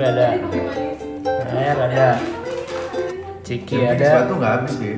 kopi 0.00 0.08
ada 0.08 0.26
air 1.52 1.76
ada 1.76 2.08
ciki 3.44 3.76
Yang 3.76 3.92
ada 3.92 4.08
sepatu 4.08 4.32
nggak 4.40 4.52
habis 4.56 4.72
sih. 4.80 4.94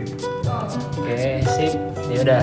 oke 0.95 1.17
sip 1.51 1.73
ya 2.07 2.19
udah 2.23 2.43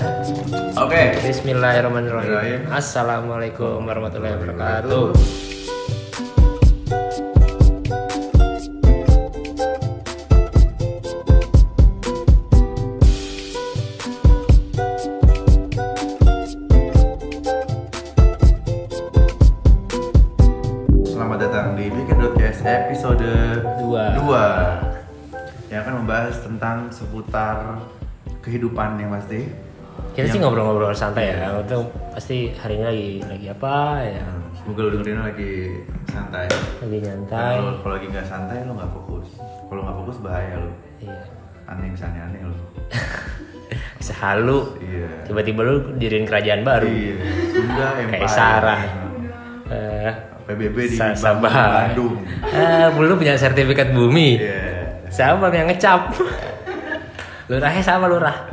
Oke. 0.80 1.02
Bismillahirrahmanirrahim 1.20 1.24
Bismillahirrahmanirrahim. 1.24 2.60
Assalamualaikum 2.68 3.84
warahmatullahi 3.84 4.34
wabarakatuh 4.36 5.49
seputar 27.10 27.82
kehidupan 28.38 28.94
yang 28.96 29.10
pasti. 29.10 29.50
Kita 30.14 30.30
sih 30.30 30.38
ngobrol-ngobrol 30.38 30.94
santai 30.94 31.34
ya. 31.34 31.58
Itu 31.58 31.82
pasti 32.14 32.54
hari 32.54 32.78
ini 32.78 32.84
lagi 32.86 33.08
lagi 33.26 33.46
apa 33.50 33.74
ya. 34.00 34.22
Hmm, 34.22 34.46
Semoga 34.54 34.80
lo 34.80 34.90
dengerin 34.94 35.20
lagi 35.20 35.52
santai. 36.06 36.46
Lagi 36.78 36.98
nyantai. 37.02 37.54
Kalau 37.58 37.72
kalau 37.82 37.94
lagi 37.98 38.06
nggak 38.08 38.26
santai 38.26 38.62
lo 38.62 38.72
nggak 38.78 38.90
fokus. 38.92 39.28
Kalau 39.66 39.80
nggak 39.82 39.96
fokus 39.98 40.16
bahaya 40.22 40.54
lo 40.56 40.70
iya. 41.02 41.18
Aneh 41.66 41.90
bisa 41.90 42.06
aneh-aneh 42.06 42.40
lo 42.42 42.54
bisa 43.98 44.14
halu 44.22 44.58
Iya. 44.78 45.10
Tiba-tiba 45.26 45.60
lu 45.60 45.74
diriin 45.98 46.24
kerajaan 46.24 46.62
baru. 46.62 46.86
Iya. 46.86 47.14
Sunda 47.50 47.86
Empire. 48.00 48.10
Kayak 48.14 48.30
Sarah. 48.30 48.80
Eh, 49.70 50.10
PBB 50.46 50.76
di 50.88 50.96
Sa- 50.96 51.34
Bandung. 51.36 52.22
Eh 52.46 52.86
lu 52.96 53.14
punya 53.14 53.34
sertifikat 53.34 53.90
bumi. 53.90 54.38
Iya. 54.38 54.62
Siapa 55.10 55.50
yang 55.50 55.66
ngecap 55.66 56.14
lurahnya 57.50 57.82
sama 57.82 58.06
lurah. 58.06 58.46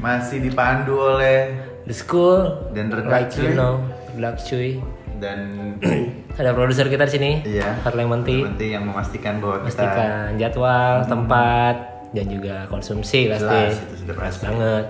Masih 0.00 0.40
dipandu 0.40 0.96
oleh 0.96 1.52
the 1.84 1.92
school 1.92 2.72
Dan 2.72 2.88
redak, 2.88 3.12
like 3.12 3.32
you 3.36 3.52
know 3.52 3.84
redak 4.16 4.40
cuy. 4.40 4.80
Dan 5.20 5.76
ada 6.40 6.56
produser 6.56 6.88
kita 6.88 7.04
di 7.04 7.12
sini 7.12 7.30
Iya. 7.44 7.84
Harley 7.84 8.08
Menti 8.08 8.40
yang 8.72 8.88
memastikan 8.88 9.44
bahwa 9.44 9.68
kita 9.68 10.32
jadwal 10.40 11.04
tempat 11.04 11.76
dan 12.16 12.26
juga 12.32 12.64
konsumsi 12.72 13.28
pasti. 13.28 13.44
Jelas, 13.44 13.76
itu 13.76 13.94
sudah 14.08 14.16
pasti. 14.16 14.48
banget. 14.48 14.84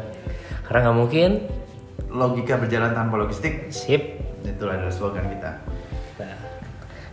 Karena 0.70 0.78
nggak 0.86 0.96
mungkin. 1.02 1.30
Logika 2.10 2.54
berjalan 2.62 2.94
tanpa 2.94 3.18
logistik. 3.18 3.66
Sip. 3.74 4.22
Itulah 4.46 4.78
adalah 4.78 4.94
slogan 4.94 5.26
kita. 5.26 5.58
Nah, 6.22 6.38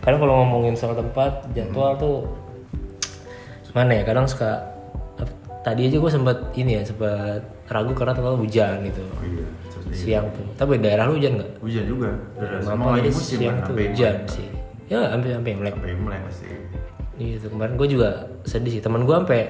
kadang 0.06 0.22
kalau 0.22 0.34
ngomongin 0.46 0.78
soal 0.78 0.94
tempat 0.94 1.50
jadwal 1.50 1.98
tuh 1.98 2.30
mana 3.76 4.00
ya 4.00 4.02
kadang 4.06 4.24
suka 4.24 4.77
tadi 5.68 5.80
aja 5.92 5.96
gue 6.00 6.10
sempat 6.10 6.38
ini 6.56 6.80
ya 6.80 6.82
sempat 6.88 7.44
ragu 7.68 7.92
karena 7.92 8.16
terlalu 8.16 8.48
hujan 8.48 8.80
gitu. 8.88 9.04
Oh 9.04 9.24
iya 9.24 9.44
siang 9.92 10.26
tuh. 10.32 10.44
Tapi 10.56 10.80
daerah 10.80 11.08
lu 11.08 11.16
hujan 11.20 11.40
nggak? 11.40 11.50
Hujan 11.60 11.84
juga. 11.84 12.10
Daerah 12.36 12.60
semua 12.64 12.90
lagi 12.96 13.10
musim 13.12 13.38
siang 13.40 13.56
kan? 13.60 13.66
tuh 13.68 13.74
hujan 13.76 14.16
sih. 14.28 14.48
Ya 14.88 15.00
sampai 15.12 15.28
sampai 15.36 15.50
imlek 15.52 15.74
sampai 15.76 15.96
mulai 16.00 16.18
pasti. 16.24 16.46
Gitu 17.18 17.46
kemarin 17.50 17.74
gue 17.76 17.88
juga 17.88 18.08
sedih 18.48 18.72
sih. 18.78 18.82
Teman 18.82 19.04
gue 19.04 19.16
sampai 19.16 19.42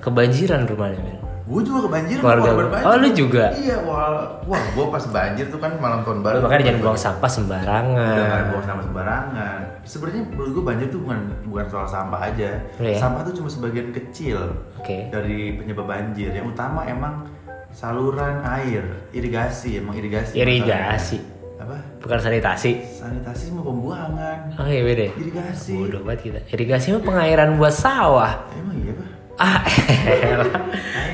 kebanjiran 0.00 0.64
rumahnya 0.64 0.98
men 1.04 1.19
gue 1.50 1.62
juga 1.66 1.90
kebanjiran 1.90 2.22
Keluarga. 2.22 2.78
Oh, 2.86 2.94
lu 3.02 3.10
juga? 3.10 3.44
iya 3.58 3.82
wah 3.82 4.38
wah 4.46 4.62
gue 4.70 4.86
pas 4.86 5.04
banjir 5.10 5.50
tuh 5.50 5.58
kan 5.58 5.74
malam 5.82 6.06
tahun 6.06 6.22
baru. 6.22 6.38
Lu 6.38 6.42
makanya 6.46 6.64
jangan 6.70 6.80
buang 6.86 7.00
sampah 7.00 7.18
udah 7.20 7.32
sembarangan 7.34 8.26
nggak 8.30 8.46
buang 8.54 8.64
sampah 8.70 8.84
sembarangan. 8.86 9.60
Sebenarnya 9.82 10.22
menurut 10.30 10.50
gue 10.54 10.64
banjir 10.64 10.86
tuh 10.94 11.00
bukan 11.02 11.20
bukan 11.50 11.66
soal 11.66 11.86
sampah 11.90 12.20
aja. 12.22 12.50
Oh, 12.78 12.86
iya? 12.86 12.98
sampah 13.02 13.20
tuh 13.26 13.34
cuma 13.42 13.48
sebagian 13.50 13.90
kecil 13.90 14.38
oke. 14.78 14.96
dari 15.10 15.58
penyebab 15.58 15.86
banjir. 15.90 16.30
Yang 16.30 16.54
utama 16.54 16.86
emang 16.86 17.26
saluran 17.74 18.46
air 18.46 18.86
irigasi 19.10 19.82
emang 19.82 19.98
irigasi. 19.98 20.38
Irigasi. 20.38 21.18
masalahnya. 21.18 21.66
apa? 21.66 21.76
Bukan 21.98 22.18
sanitasi. 22.22 22.72
Sanitasi 22.94 23.42
semua 23.50 23.66
pembuangan. 23.66 24.54
Oke 24.54 24.86
beda. 24.86 25.06
Irigasi. 25.18 25.74
Bodoh 25.74 26.06
banget 26.06 26.20
kita. 26.30 26.40
Irigasi 26.54 26.94
mah 26.94 27.02
pengairan 27.02 27.58
buat 27.58 27.74
sawah. 27.74 28.46
Emang 28.54 28.78
iya 28.78 28.94
pak 28.94 29.19
ah 29.40 29.64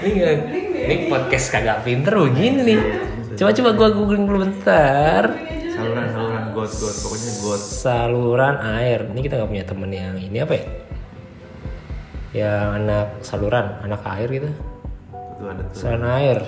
ini 0.02 0.10
nggak- 0.18 0.42
ini 0.86 0.94
podcast 1.06 1.46
kagak 1.54 1.86
pinter 1.86 2.14
begini 2.18 2.60
nih. 2.62 2.80
Coba 3.38 3.50
coba 3.54 3.70
gua 3.76 3.88
googling 3.94 4.24
dulu 4.26 4.38
bentar. 4.42 5.30
Saluran 5.76 6.06
saluran 6.10 6.44
got 6.56 6.70
got. 6.72 6.96
Pokoknya 7.04 7.32
got. 7.44 7.60
Saluran 7.60 8.56
air. 8.80 9.00
Ini 9.12 9.20
kita 9.22 9.34
nggak 9.38 9.50
punya 9.50 9.64
temen 9.68 9.90
yang 9.92 10.16
ini 10.16 10.38
apa 10.40 10.52
ya? 10.56 10.64
Yang 12.32 12.66
anak 12.82 13.06
saluran 13.20 13.66
anak 13.84 14.02
air 14.08 14.28
gitu. 14.32 14.50
Itu 15.36 15.42
ada 15.46 15.62
tuh. 15.68 15.76
Saluran 15.76 16.06
air. 16.16 16.38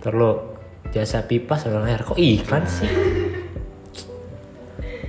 Terlalu 0.00 0.32
jasa 0.90 1.22
pipa 1.26 1.54
saluran 1.60 1.86
air. 1.86 2.00
Kok 2.00 2.16
iklan 2.16 2.64
sih? 2.64 2.90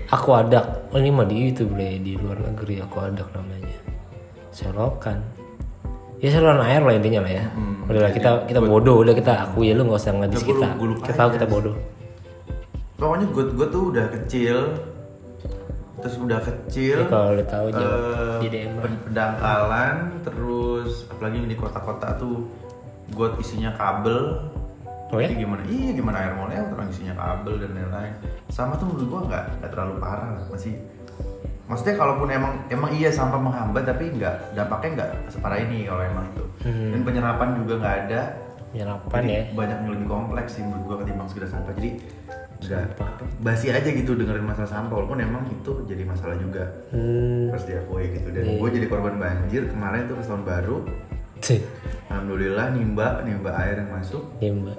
Aku 0.09 0.33
ada 0.33 0.89
oh, 0.89 0.97
ini 0.97 1.13
mah 1.13 1.29
di 1.29 1.53
itu 1.53 1.69
bre 1.69 2.01
di 2.01 2.17
luar 2.17 2.41
negeri 2.41 2.81
aku 2.81 2.97
ada 2.99 3.23
namanya. 3.31 3.77
Selokan 4.49 5.38
ya 6.19 6.29
saluran 6.29 6.61
air 6.61 6.81
lah 6.81 6.93
intinya 6.93 7.21
lah 7.21 7.31
ya 7.33 7.45
Hmm. 7.49 7.87
udah 7.87 8.01
lah 8.01 8.11
kita 8.11 8.29
kita 8.45 8.59
bodoh 8.61 8.97
udah 8.99 9.13
kita 9.13 9.33
aku 9.43 9.63
ya 9.63 9.73
lu 9.73 9.83
nggak 9.83 9.97
usah 9.97 10.13
ngadis 10.13 10.35
Ya, 10.35 10.43
gua 10.43 10.49
kita 10.51 10.67
gua 10.75 10.87
kita 10.99 11.13
tahu 11.15 11.27
aja. 11.27 11.35
kita 11.35 11.47
bodoh 11.47 11.75
pokoknya 12.95 13.25
got 13.29 13.49
got 13.53 13.69
tuh 13.69 13.83
udah 13.89 14.05
kecil 14.11 14.57
terus 15.97 16.15
udah 16.17 16.39
kecil 16.39 16.97
Jadi 16.97 17.09
kalau 17.09 17.29
lu 17.33 17.43
tahu 17.45 17.67
jawab 17.69 18.39
di 18.39 18.47
DM 18.47 18.71
lah. 18.73 18.81
pen- 18.81 19.01
pendangkalan 19.05 19.95
terus 20.21 20.91
apalagi 21.09 21.37
di 21.41 21.55
kota-kota 21.55 22.15
tuh 22.15 22.47
got 23.09 23.35
isinya 23.37 23.71
kabel 23.73 24.47
oh 25.09 25.17
ya 25.17 25.27
Ini 25.27 25.35
gimana? 25.39 25.61
Iya 25.65 25.91
gimana 25.91 26.17
air 26.19 26.33
mau 26.33 26.45
lewat 26.45 26.69
orang 26.71 26.87
isinya 26.87 27.15
kabel 27.15 27.57
dan 27.57 27.71
lain-lain. 27.73 28.13
Sama 28.47 28.77
tuh 28.77 28.85
menurut 28.87 29.07
gua 29.09 29.21
nggak 29.25 29.43
nggak 29.57 29.69
terlalu 29.69 29.93
parah 29.97 30.27
lah 30.31 30.43
masih. 30.47 30.77
Maksudnya 31.69 31.95
kalaupun 32.01 32.27
emang 32.33 32.53
emang 32.73 32.89
iya 32.97 33.13
sampah 33.13 33.37
menghambat 33.37 33.85
tapi 33.85 34.09
nggak 34.17 34.57
dampaknya 34.57 34.89
nggak 34.97 35.09
separah 35.29 35.59
ini 35.61 35.85
kalau 35.85 36.01
emang 36.01 36.25
itu. 36.33 36.45
Hmm. 36.65 36.89
Dan 36.97 37.01
penyerapan 37.05 37.49
juga 37.61 37.73
nggak 37.77 37.95
ada. 38.09 38.21
penyerapan 38.69 39.21
Jadi 39.21 39.33
ya 39.33 39.41
banyak 39.57 39.77
yang 39.81 39.91
lebih 39.97 40.07
kompleks 40.09 40.49
sih 40.57 40.61
menurut 40.65 40.83
gua 40.85 40.97
ketimbang 41.05 41.27
sekedar 41.29 41.49
sampah. 41.49 41.73
Jadi 41.77 41.89
nggak 42.59 42.91
basi 43.39 43.71
aja 43.71 43.87
gitu 43.87 44.19
dengerin 44.19 44.43
masalah 44.43 44.67
sampah 44.67 44.99
walaupun 44.99 45.23
emang 45.23 45.47
itu 45.47 45.79
jadi 45.87 46.03
masalah 46.03 46.35
juga 46.35 46.67
hmm. 46.91 47.55
harus 47.55 47.63
diakui 47.63 48.05
gitu 48.19 48.27
dan 48.35 48.43
Iya. 48.43 48.59
gue 48.59 48.69
jadi 48.75 48.85
korban 48.91 49.15
banjir 49.15 49.63
kemarin 49.71 50.11
tuh 50.11 50.19
pas 50.19 50.27
tahun 50.27 50.43
baru 50.43 50.77
Cih, 51.39 51.63
alhamdulillah 52.11 52.75
nimba 52.75 53.23
nimba 53.23 53.55
air 53.63 53.79
yang 53.79 53.95
masuk 53.95 54.27
mbak 54.43 54.75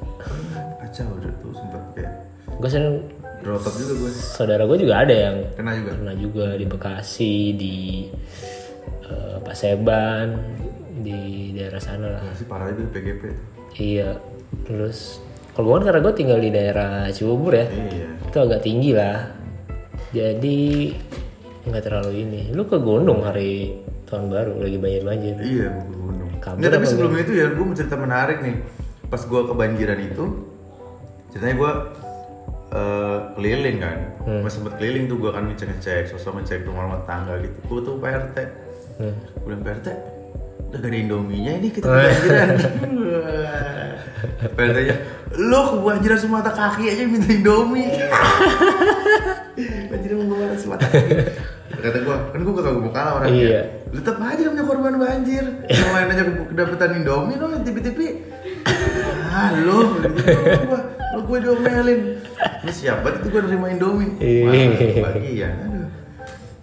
kacau 0.76 1.08
udah 1.16 1.32
tuh 1.40 1.52
sempet 1.56 1.82
kayak 1.96 2.12
gue 2.52 2.68
sering 2.68 3.00
Rotok 3.40 3.74
juga 3.74 3.92
gue 3.98 4.10
saudara 4.12 4.62
gue 4.62 4.78
juga 4.78 4.94
ada 4.98 5.14
yang 5.14 5.36
Kena 5.52 5.72
juga? 5.74 5.90
pernah 5.92 6.14
juga 6.14 6.46
di 6.52 6.64
Bekasi 6.64 7.34
di 7.52 7.76
eh, 9.02 9.36
Paseban 9.40 10.28
di 11.00 11.20
daerah 11.50 11.80
sana 11.80 12.06
lah. 12.10 12.22
Wah, 12.22 12.34
sih 12.34 12.44
parah 12.44 12.68
itu 12.68 12.84
PGP 12.86 13.22
iya 13.76 14.20
terus 14.62 15.22
kalau 15.50 15.66
gue 15.66 15.76
kan 15.78 15.84
karena 15.86 16.00
gue 16.00 16.14
tinggal 16.14 16.38
di 16.38 16.50
daerah 16.50 16.92
Cibubur 17.08 17.52
ya 17.52 17.66
Iya. 17.66 18.08
itu 18.22 18.38
agak 18.38 18.60
tinggi 18.60 18.92
lah. 18.92 19.18
Jadi 20.10 20.90
nggak 21.62 21.82
terlalu 21.82 22.12
ini. 22.20 22.42
Lu 22.50 22.64
ke 22.64 22.76
Gondong 22.76 23.22
hari 23.22 23.78
tahun 24.04 24.26
baru 24.26 24.58
lagi 24.58 24.76
banjir 24.76 25.02
banjir. 25.02 25.34
Iya 25.38 25.68
gue 25.70 25.86
ke 25.86 25.96
gunung 25.96 26.30
Kabur 26.38 26.58
Nggak 26.58 26.70
tapi 26.72 26.84
sebelum 26.84 27.12
itu 27.16 27.32
ya 27.32 27.46
gue 27.48 27.62
mau 27.62 27.72
cerita 27.72 27.96
menarik 27.96 28.38
nih. 28.40 28.56
Pas 29.06 29.22
gue 29.22 29.40
kebanjiran 29.44 29.98
itu 30.00 30.24
Ceritanya 31.30 31.54
gue 31.56 31.72
eh, 32.70 33.18
keliling 33.34 33.78
kan. 33.82 33.98
Hmm. 34.26 34.42
Pas 34.46 34.52
sempet 34.52 34.72
keliling 34.78 35.10
tuh 35.10 35.16
gue 35.18 35.30
kan 35.30 35.44
ngecek-ngecek 35.50 36.14
Sosok 36.14 36.40
ngecek 36.40 36.66
rumah 36.66 36.86
rumah 36.86 37.00
tangga 37.04 37.34
gitu. 37.42 37.56
Gue 37.66 37.80
tuh 37.82 37.94
PRT 37.98 38.36
Hmm. 39.00 39.16
Gue 39.48 39.56
PRT 39.56 39.88
Udah 40.70 40.78
gak 40.78 40.92
ada 40.92 40.98
Indominya 41.00 41.52
ini 41.56 41.68
kita 41.72 41.88
kebanjiran 41.88 42.48
PRT 44.60 44.76
nya 44.86 44.96
Lo 45.40 45.60
kebanjiran 45.72 46.18
semata 46.20 46.52
kaki 46.52 46.84
aja 46.84 47.02
minta 47.08 47.32
Indomie? 47.32 47.86
Banjiran 49.90 50.14
mau 50.20 50.26
ke 50.30 50.34
mana 50.36 50.56
semata 50.60 50.84
kaki? 50.84 51.16
Kata 51.80 51.98
gue, 52.04 52.16
kan 52.36 52.38
gue 52.44 52.52
gak 52.52 52.76
mau 52.76 52.92
kalah 52.92 53.12
orangnya. 53.18 53.40
Iya. 53.40 53.60
Lu 53.88 53.98
tetap 54.04 54.20
aja 54.20 54.40
namanya 54.44 54.64
korban 54.68 54.94
banjir 55.00 55.44
Yang 55.64 55.90
lain 55.96 56.08
aja 56.12 56.22
kedapetan 56.52 56.90
Indomie 57.00 57.40
lo 57.40 57.46
tipi-tipi. 57.64 58.06
Ah 59.30 59.54
lo, 59.54 59.94
gitu 60.02 60.26
gue 61.30 61.38
diomelin 61.40 62.00
Ini 62.60 62.72
siap 62.74 63.06
banget 63.06 63.22
itu 63.22 63.28
gue 63.30 63.40
nerima 63.46 63.66
Indomie 63.70 64.10
Iya. 64.18 65.06
Bagian 65.06 65.54
Aduh 65.62 65.86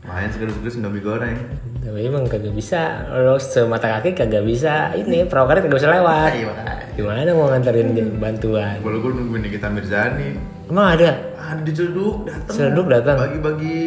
Main 0.03 0.29
seger-seger 0.29 0.71
Indomie 0.75 0.99
goreng 0.99 1.37
tapi 1.77 2.03
emang 2.03 2.27
kagak 2.27 2.51
bisa 2.51 3.07
lo 3.15 3.39
semata 3.39 3.87
kaki 3.87 4.11
kagak 4.11 4.43
bisa 4.43 4.91
ini 4.91 5.23
perawakannya 5.23 5.71
kagak 5.71 5.79
bisa 5.79 5.87
lewat 5.89 6.31
Iya 6.35 6.51
Gimana 6.97 7.29
mau 7.31 7.47
nganterin 7.47 7.93
dia 7.93 8.09
bantuan? 8.09 8.81
Kalau 8.81 8.97
gue 8.97 9.11
nungguin 9.13 9.45
Nikita 9.45 9.69
Mirzani, 9.69 10.33
Emang 10.65 10.97
ada? 10.97 11.13
ada 11.37 11.61
di 11.61 11.69
Ciledug 11.69 12.25
datang. 12.25 12.55
Ciledug 12.57 12.87
datang? 12.89 13.17
Bagi-bagi 13.21 13.79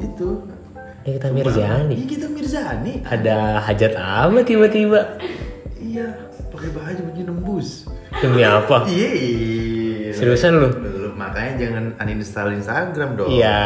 itu. 0.00 0.28
Nikita 1.04 1.28
Mirzani. 1.36 1.94
Nikita 2.00 2.26
Mirzani. 2.32 2.92
Ada 3.04 3.60
hajat 3.60 3.92
apa 3.92 4.40
tiba-tiba? 4.40 5.20
Iya, 5.76 6.32
pakai 6.48 6.72
baju 6.72 7.00
baju 7.12 7.22
nembus. 7.28 7.84
Demi 8.18 8.40
apa? 8.40 8.88
Iya. 8.88 9.08
Seriusan 10.20 10.52
lu? 10.54 10.68
Belum, 10.70 11.12
makanya 11.16 11.52
jangan 11.56 11.84
uninstall 11.96 12.52
Instagram 12.52 13.10
dong. 13.16 13.30
Iya. 13.32 13.60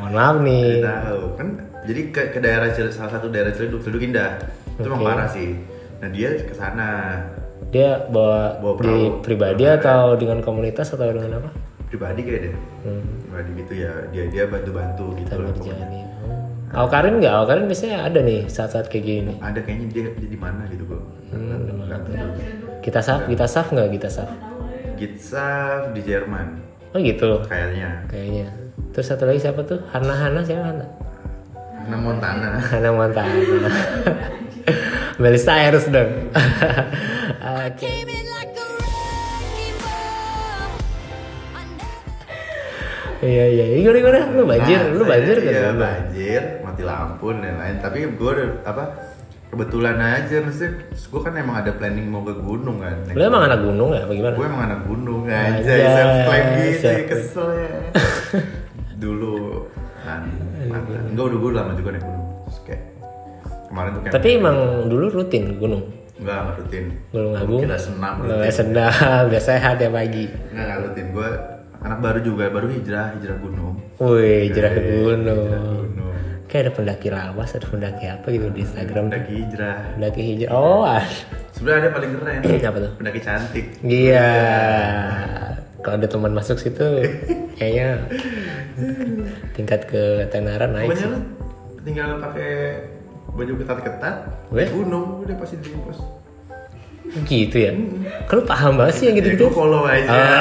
Mohon 0.00 0.12
maaf 0.12 0.36
nih. 0.40 0.66
Tahu 0.80 1.22
kan 1.36 1.48
jadi 1.84 2.00
ke, 2.08 2.22
ke 2.32 2.38
daerah 2.40 2.68
Cil- 2.70 2.88
salah 2.88 3.12
satu 3.12 3.28
daerah 3.28 3.52
Ciledug, 3.52 3.84
Ciledug 3.84 4.02
Indah. 4.02 4.40
Itu 4.74 4.88
emang 4.88 5.00
Oke. 5.00 5.08
parah 5.08 5.28
sih. 5.28 5.52
Nah, 6.00 6.08
dia 6.08 6.28
ke 6.34 6.52
sana 6.52 6.88
Dia 7.68 8.06
bawa, 8.06 8.58
Bawa 8.58 8.72
di 8.76 8.78
perahu. 8.80 9.20
pribadi 9.20 9.64
atau 9.64 10.14
dengan 10.14 10.38
komunitas 10.40 10.90
atau 10.90 11.10
dengan 11.10 11.38
apa? 11.38 11.50
pribadi 11.84 12.20
kayak 12.22 12.40
deh. 12.42 12.54
Hmm. 12.82 13.04
Pribadi 13.22 13.50
gitu 13.62 13.72
ya. 13.78 13.92
Dia 14.10 14.24
dia 14.26 14.44
bantu-bantu 14.46 15.14
gitu 15.14 15.26
Kita 15.26 15.34
lah 15.36 15.50
pokoknya. 15.54 15.74
Mirzani. 15.78 16.00
Oh. 16.74 16.80
Awkarin 16.82 17.14
nggak? 17.18 17.34
Awkarin 17.34 17.64
biasanya 17.66 17.98
ada 18.02 18.18
nih 18.18 18.40
saat-saat 18.46 18.86
kayak 18.90 19.04
gini. 19.04 19.32
Ada 19.38 19.62
kayaknya 19.62 19.86
dia, 19.90 20.04
dia 20.12 20.28
di 20.28 20.38
mana 20.38 20.66
gitu 20.66 20.82
kok. 20.86 21.02
Hmm. 21.30 21.70
Kita 22.82 23.00
saf, 23.00 23.24
kita 23.26 23.46
saf 23.46 23.70
nggak 23.70 23.90
kita 23.94 24.08
saf? 24.10 24.28
Gitsaf 25.04 25.92
di 25.92 26.00
Jerman 26.00 26.64
Oh 26.90 26.98
gitu. 26.98 27.42
kayaknya. 27.44 28.06
Kayaknya. 28.06 28.46
Terus 28.90 29.06
satu 29.06 29.26
lagi 29.26 29.42
siapa 29.42 29.60
tuh? 29.60 29.82
Hana 29.90 30.14
Hana 30.14 30.40
siapa 30.40 30.64
Hana? 30.64 30.86
Hannah 31.76 32.00
Montana. 32.00 32.48
Hana 32.70 32.90
Montana. 32.90 33.34
Miley 35.20 35.36
Cyrus 35.36 35.90
dong. 35.90 36.10
Oke. 37.60 37.92
Iya 43.24 43.44
iya. 43.48 43.64
Gimana 43.80 43.98
gimana? 43.98 44.20
Lu 44.36 44.44
banjir, 44.44 44.76
Nah, 44.76 44.92
lu 44.92 45.04
banjir 45.08 45.36
saya- 45.38 45.48
kan? 45.48 45.54
Iya 45.56 45.70
banjir, 45.74 46.42
mati 46.60 46.82
lampu 46.84 47.26
dan 47.32 47.56
lain-lain. 47.56 47.76
Tapi 47.80 47.98
gue 48.12 48.32
apa 48.62 48.84
kebetulan 49.54 49.96
aja, 49.96 50.36
maksudnya 50.40 50.70
gue 50.90 51.20
kan 51.22 51.32
emang 51.32 51.56
ada 51.56 51.70
planning 51.70 52.06
mau 52.06 52.20
ke 52.20 52.34
gunung 52.36 52.76
kan. 52.78 52.96
Lu 53.08 53.22
emang 53.22 53.46
anak 53.46 53.62
gunung 53.62 53.90
ya? 53.90 54.02
Apa 54.02 54.12
gimana? 54.12 54.34
Gue 54.34 54.46
emang 54.46 54.62
anak 54.64 54.80
gunung 54.82 55.20
Aja, 55.24 55.62
aja, 55.62 55.88
self 55.88 56.14
claim 56.26 56.46
gitu, 56.58 56.84
ya, 56.84 57.00
kesel 57.06 57.48
ya. 57.54 57.70
Dulu 58.94 59.32
kan, 60.00 60.20
mantan. 60.66 61.02
enggak 61.08 61.24
udah 61.24 61.38
gue 61.38 61.50
lama 61.52 61.72
juga 61.74 61.88
naik 61.92 62.02
gunung. 62.02 62.26
Terus 62.44 62.58
kayak 62.62 62.82
kemarin 63.68 63.90
tuh 63.90 64.00
kayak 64.02 64.12
Tapi 64.12 64.28
emang 64.34 64.56
dulu 64.86 65.04
rutin 65.12 65.44
gunung. 65.56 65.82
enggak 66.14 66.36
enggak 66.36 66.56
rutin. 66.58 66.84
Gunung 67.10 67.32
Agung. 67.34 67.60
Kita 67.62 67.78
senam 67.78 68.14
rutin. 68.20 68.50
senam, 68.50 68.90
biar 69.30 69.42
sehat 69.42 69.76
ya 69.78 69.88
pagi. 69.88 70.24
Enggak 70.50 70.64
enggak 70.64 70.78
rutin. 70.82 71.06
Gue 71.10 71.28
anak 71.80 71.98
baru 72.00 72.18
juga, 72.20 72.44
baru 72.48 72.66
hijrah, 72.68 73.06
hijrah 73.14 73.38
gunung. 73.38 73.74
Wih, 73.94 74.50
jerah 74.50 74.72
Hijrah 74.72 74.72
gunung. 74.74 75.46
gunung. 75.46 76.13
Kayak 76.54 76.70
ada 76.70 76.72
pendaki 76.78 77.08
lawas, 77.10 77.50
ada 77.58 77.66
pendaki 77.66 78.06
apa 78.06 78.30
gitu 78.30 78.46
di 78.54 78.62
Instagram. 78.62 79.10
Pendaki 79.10 79.32
hijrah. 79.42 79.78
Pendaki 79.98 80.20
hijau. 80.22 80.48
Oh, 80.54 80.86
ah. 80.86 81.02
Sebenarnya 81.50 81.80
ada 81.82 81.90
paling 81.90 82.10
keren. 82.14 82.40
apa 82.70 82.78
tuh? 82.78 82.92
Pendaki 82.94 83.20
cantik. 83.26 83.64
Iya. 83.82 84.30
Kalau 85.82 85.98
ada 85.98 86.06
teman 86.06 86.30
masuk 86.30 86.62
situ, 86.62 86.86
kayaknya 87.58 88.06
tingkat 89.58 89.90
ketenaran 89.90 90.78
naik 90.78 90.94
Pokoknya 90.94 91.10
sih. 91.10 91.22
tinggal 91.82 92.22
pakai 92.22 92.52
baju 93.34 93.52
ketat-ketat, 93.58 94.16
di 94.54 94.64
gunung 94.70 95.26
udah 95.26 95.34
pasti 95.34 95.58
di 95.58 95.74
pos. 95.74 95.98
Gitu 97.26 97.56
ya. 97.58 97.74
Kalau 98.30 98.46
paham 98.46 98.78
banget 98.78 98.94
sih 99.02 99.04
yang 99.10 99.18
Ya, 99.18 99.26
gitu-gitu. 99.26 99.50
gua 99.50 99.58
follow 99.58 99.82
aja. 99.90 100.06
Ah. 100.06 100.40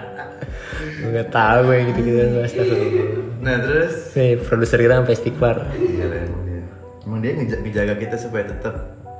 Gue 0.98 1.14
gak 1.14 1.30
tau 1.30 1.62
gue 1.62 1.74
yang 1.78 1.86
gitu-gitu. 1.94 2.18
Astagfirullah. 2.48 3.07
Nah 3.38 3.56
terus 3.58 4.12
Nih, 4.12 4.36
produser 4.36 4.78
kita 4.78 4.94
sampai 4.96 5.14
istighfar. 5.14 5.56
Iya 5.72 6.04
lah 6.04 6.18
emang 6.20 6.42
dia. 6.44 6.62
Emang 7.00 7.18
dia 7.20 7.32
ngeja- 7.34 7.60
ngejaga 7.60 7.94
kita 7.96 8.16
supaya 8.16 8.44
tetap 8.44 8.74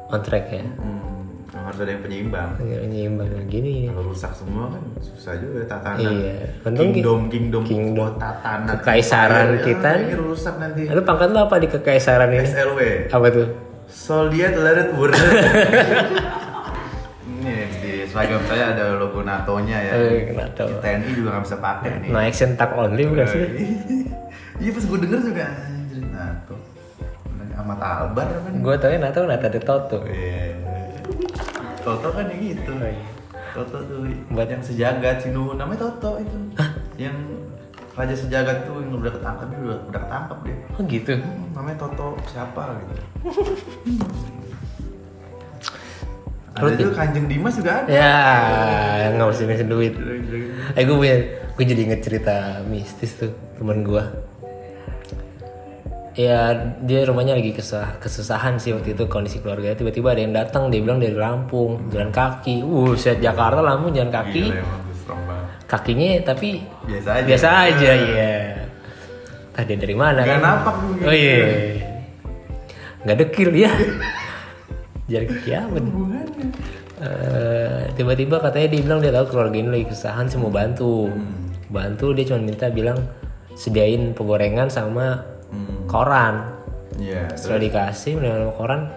On 0.09 0.19
track 0.19 0.47
ya. 0.49 0.65
hmm, 0.65 1.53
harus 1.55 1.79
ada 1.79 1.91
yang 1.91 2.01
penyeimbang. 2.01 2.51
Nggak 2.57 2.81
Nyimbang 2.87 3.29
gini. 3.47 3.73
Kalau 3.87 4.05
rusak 4.07 4.33
semua 4.33 4.73
kan 4.73 4.81
susah 4.99 5.37
juga 5.37 5.69
tatanan. 5.69 6.01
Iya. 6.03 6.49
Untung 6.63 6.89
ki- 6.89 6.95
Kingdom, 6.97 7.21
kingdom, 7.29 7.63
Kingdom. 7.63 8.17
tatanan. 8.17 8.73
Kekaisaran 8.75 9.47
empire. 9.53 9.65
kita 9.67 9.91
nih. 9.95 10.07
Ini 10.07 10.17
rusak 10.19 10.55
nanti. 10.57 10.81
Lu 10.87 11.01
pangkat 11.03 11.29
lu 11.29 11.39
apa 11.39 11.57
di 11.57 11.69
kekaisaran 11.69 12.31
ini? 12.31 12.47
SLW. 12.47 12.81
Apa 13.09 13.27
tuh? 13.29 13.49
Soldier. 13.87 14.53
Ini 17.29 17.55
di 17.79 17.93
seragam 18.05 18.41
saya 18.45 18.73
ada 18.73 18.97
logo 18.97 19.21
NATO-nya 19.21 19.79
ya. 19.79 19.93
Eh, 19.95 20.33
NATO. 20.33 20.65
TNI 20.81 21.11
juga 21.13 21.29
nggak 21.31 21.45
bisa 21.45 21.57
pakai 21.57 21.91
nih. 22.01 22.09
No 22.09 22.19
action 22.19 22.51
tag 22.55 22.73
only 22.75 23.05
bukan 23.05 23.27
sih? 23.27 23.41
Iya 24.59 24.71
pas 24.75 24.85
gue 24.85 24.99
denger 24.99 25.21
juga 25.23 25.45
anjir 25.47 25.99
NATO. 26.11 26.55
Bener, 27.31 27.47
Ahmad 27.55 27.79
Albar 27.79 28.27
kan. 28.27 28.53
Gue 28.59 28.75
tau 28.77 28.91
ya 28.91 28.99
Nato 28.99 29.21
Nata 29.23 29.47
de 29.47 29.61
Toto. 29.63 29.99
Iya. 30.05 30.59
Toto 31.81 32.09
kan 32.11 32.27
yang 32.27 32.43
gitu. 32.43 32.73
Iya. 32.75 33.07
Toto 33.55 33.77
tuh 33.81 33.99
Buat- 34.29 34.51
yang 34.51 34.63
sejagat 34.63 35.23
Sinu 35.23 35.55
namanya 35.55 35.87
Toto 35.87 36.19
itu. 36.19 36.37
Yang 36.99 37.17
raja 37.95 38.15
sejagat 38.15 38.63
tuh 38.63 38.79
yang 38.79 38.95
udah 38.95 39.11
ketangkap 39.11 39.47
dia 39.49 39.59
udah, 39.61 39.79
udah 39.89 40.01
ketangkap 40.03 40.39
dia. 40.43 40.57
Oh 40.75 40.83
gitu. 40.85 41.13
Hmm, 41.19 41.45
namanya 41.55 41.77
Toto 41.79 42.07
siapa 42.27 42.63
gitu. 42.79 42.95
ada 46.59 46.75
juga 46.75 46.93
Kanjeng 46.93 47.27
Dimas 47.31 47.55
juga 47.55 47.73
ada. 47.83 47.89
Ya, 47.89 48.15
nggak 49.15 49.29
usah 49.31 49.47
ngasih 49.47 49.69
duit. 49.71 49.95
Eh 50.75 50.83
gue 50.83 50.97
punya, 50.97 51.17
gue 51.55 51.65
jadi 51.65 51.83
inget 51.87 52.03
cerita 52.03 52.35
mistis 52.67 53.15
tuh 53.15 53.31
teman 53.55 53.87
gue. 53.87 54.03
Ya 56.19 56.51
dia 56.83 57.07
rumahnya 57.07 57.39
lagi 57.39 57.55
kesah, 57.55 57.95
kesusahan 58.03 58.59
sih 58.59 58.75
waktu 58.75 58.91
itu 58.99 59.07
kondisi 59.07 59.39
keluarganya 59.39 59.79
tiba-tiba 59.79 60.19
ada 60.19 60.21
yang 60.27 60.35
datang 60.35 60.67
dia 60.67 60.83
bilang 60.83 60.99
dari 60.99 61.15
Lampung 61.15 61.79
jalan 61.95 62.11
kaki, 62.11 62.59
uh 62.67 62.99
set 62.99 63.23
Jakarta 63.23 63.63
Lampung 63.63 63.95
jalan 63.95 64.11
kaki, 64.11 64.51
Gila, 64.51 65.39
kakinya 65.71 66.19
tapi 66.27 66.67
Biasa 66.91 67.09
aja. 67.15 67.23
biasa 67.23 67.49
aja 67.71 67.91
ya. 67.95 68.35
Tadi 69.55 69.75
dari 69.79 69.95
mana 69.95 70.27
Nggak 70.27 70.35
kan? 70.35 70.43
napak 70.43 70.77
gitu. 70.83 71.03
Oh 71.07 71.15
iya, 71.15 71.39
nggak 73.07 73.17
dekil 73.23 73.51
ya. 73.55 73.71
jalan 75.07 75.27
kaki 75.31 75.51
apa? 75.55 75.77
Eh, 76.99 77.81
tiba-tiba 77.95 78.43
katanya 78.43 78.67
dia 78.75 78.81
bilang 78.83 78.99
dia 78.99 79.15
tahu 79.15 79.27
keluarga 79.31 79.55
ini 79.55 79.71
lagi 79.71 79.87
kesusahan 79.87 80.27
sih 80.27 80.35
mau 80.35 80.51
bantu 80.51 81.07
bantu 81.71 82.11
dia 82.11 82.27
cuma 82.27 82.43
minta 82.43 82.67
bilang 82.75 82.99
sediain 83.55 84.19
penggorengan 84.19 84.67
sama 84.67 85.23
Hmm. 85.49 85.89
koran 85.89 86.35
Iya. 86.99 87.31
setelah 87.39 87.61
dikasih 87.63 88.19
menerima 88.19 88.53
koran 88.59 88.91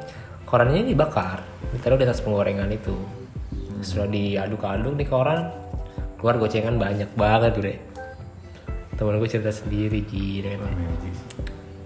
korannya 0.43 0.83
dibakar 0.83 1.39
ditaruh 1.71 1.95
di 1.95 2.05
atas 2.07 2.19
penggorengan 2.19 2.67
itu 2.67 2.97
setelah 3.79 4.09
diaduk-aduk 4.09 4.93
di 4.97 5.05
koran 5.05 5.47
keluar 6.17 6.37
gocengan 6.37 6.77
banyak 6.77 7.09
banget 7.13 7.53
udah 7.57 7.77
temen 8.93 9.17
gue 9.17 9.29
cerita 9.29 9.49
sendiri 9.49 10.05
gila 10.05 10.49
emang. 10.53 10.73
Magic. 10.77 11.15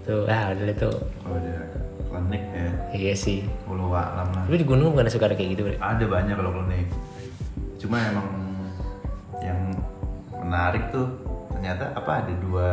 tuh 0.04 0.28
ah 0.28 0.52
udah 0.52 0.68
itu 0.68 0.90
Kalau 0.92 1.38
dia 1.40 1.60
klinik 2.06 2.42
ya, 2.52 2.68
iya 2.92 3.14
sih 3.16 3.40
puluh 3.64 3.88
alam 3.92 4.28
lah. 4.32 4.44
tapi 4.44 4.56
di 4.60 4.66
gunung 4.68 4.92
bukan 4.92 5.08
suka 5.08 5.28
ada 5.28 5.36
kayak 5.36 5.56
gitu 5.56 5.62
bre 5.64 5.76
Ada 5.80 6.04
banyak 6.04 6.34
kalau 6.36 6.52
klinik. 6.52 6.86
Cuma 7.76 7.96
emang 8.08 8.28
yang 9.40 9.60
menarik 10.36 10.88
tuh 10.92 11.08
ternyata 11.52 11.92
apa 11.96 12.24
ada 12.24 12.32
dua 12.40 12.68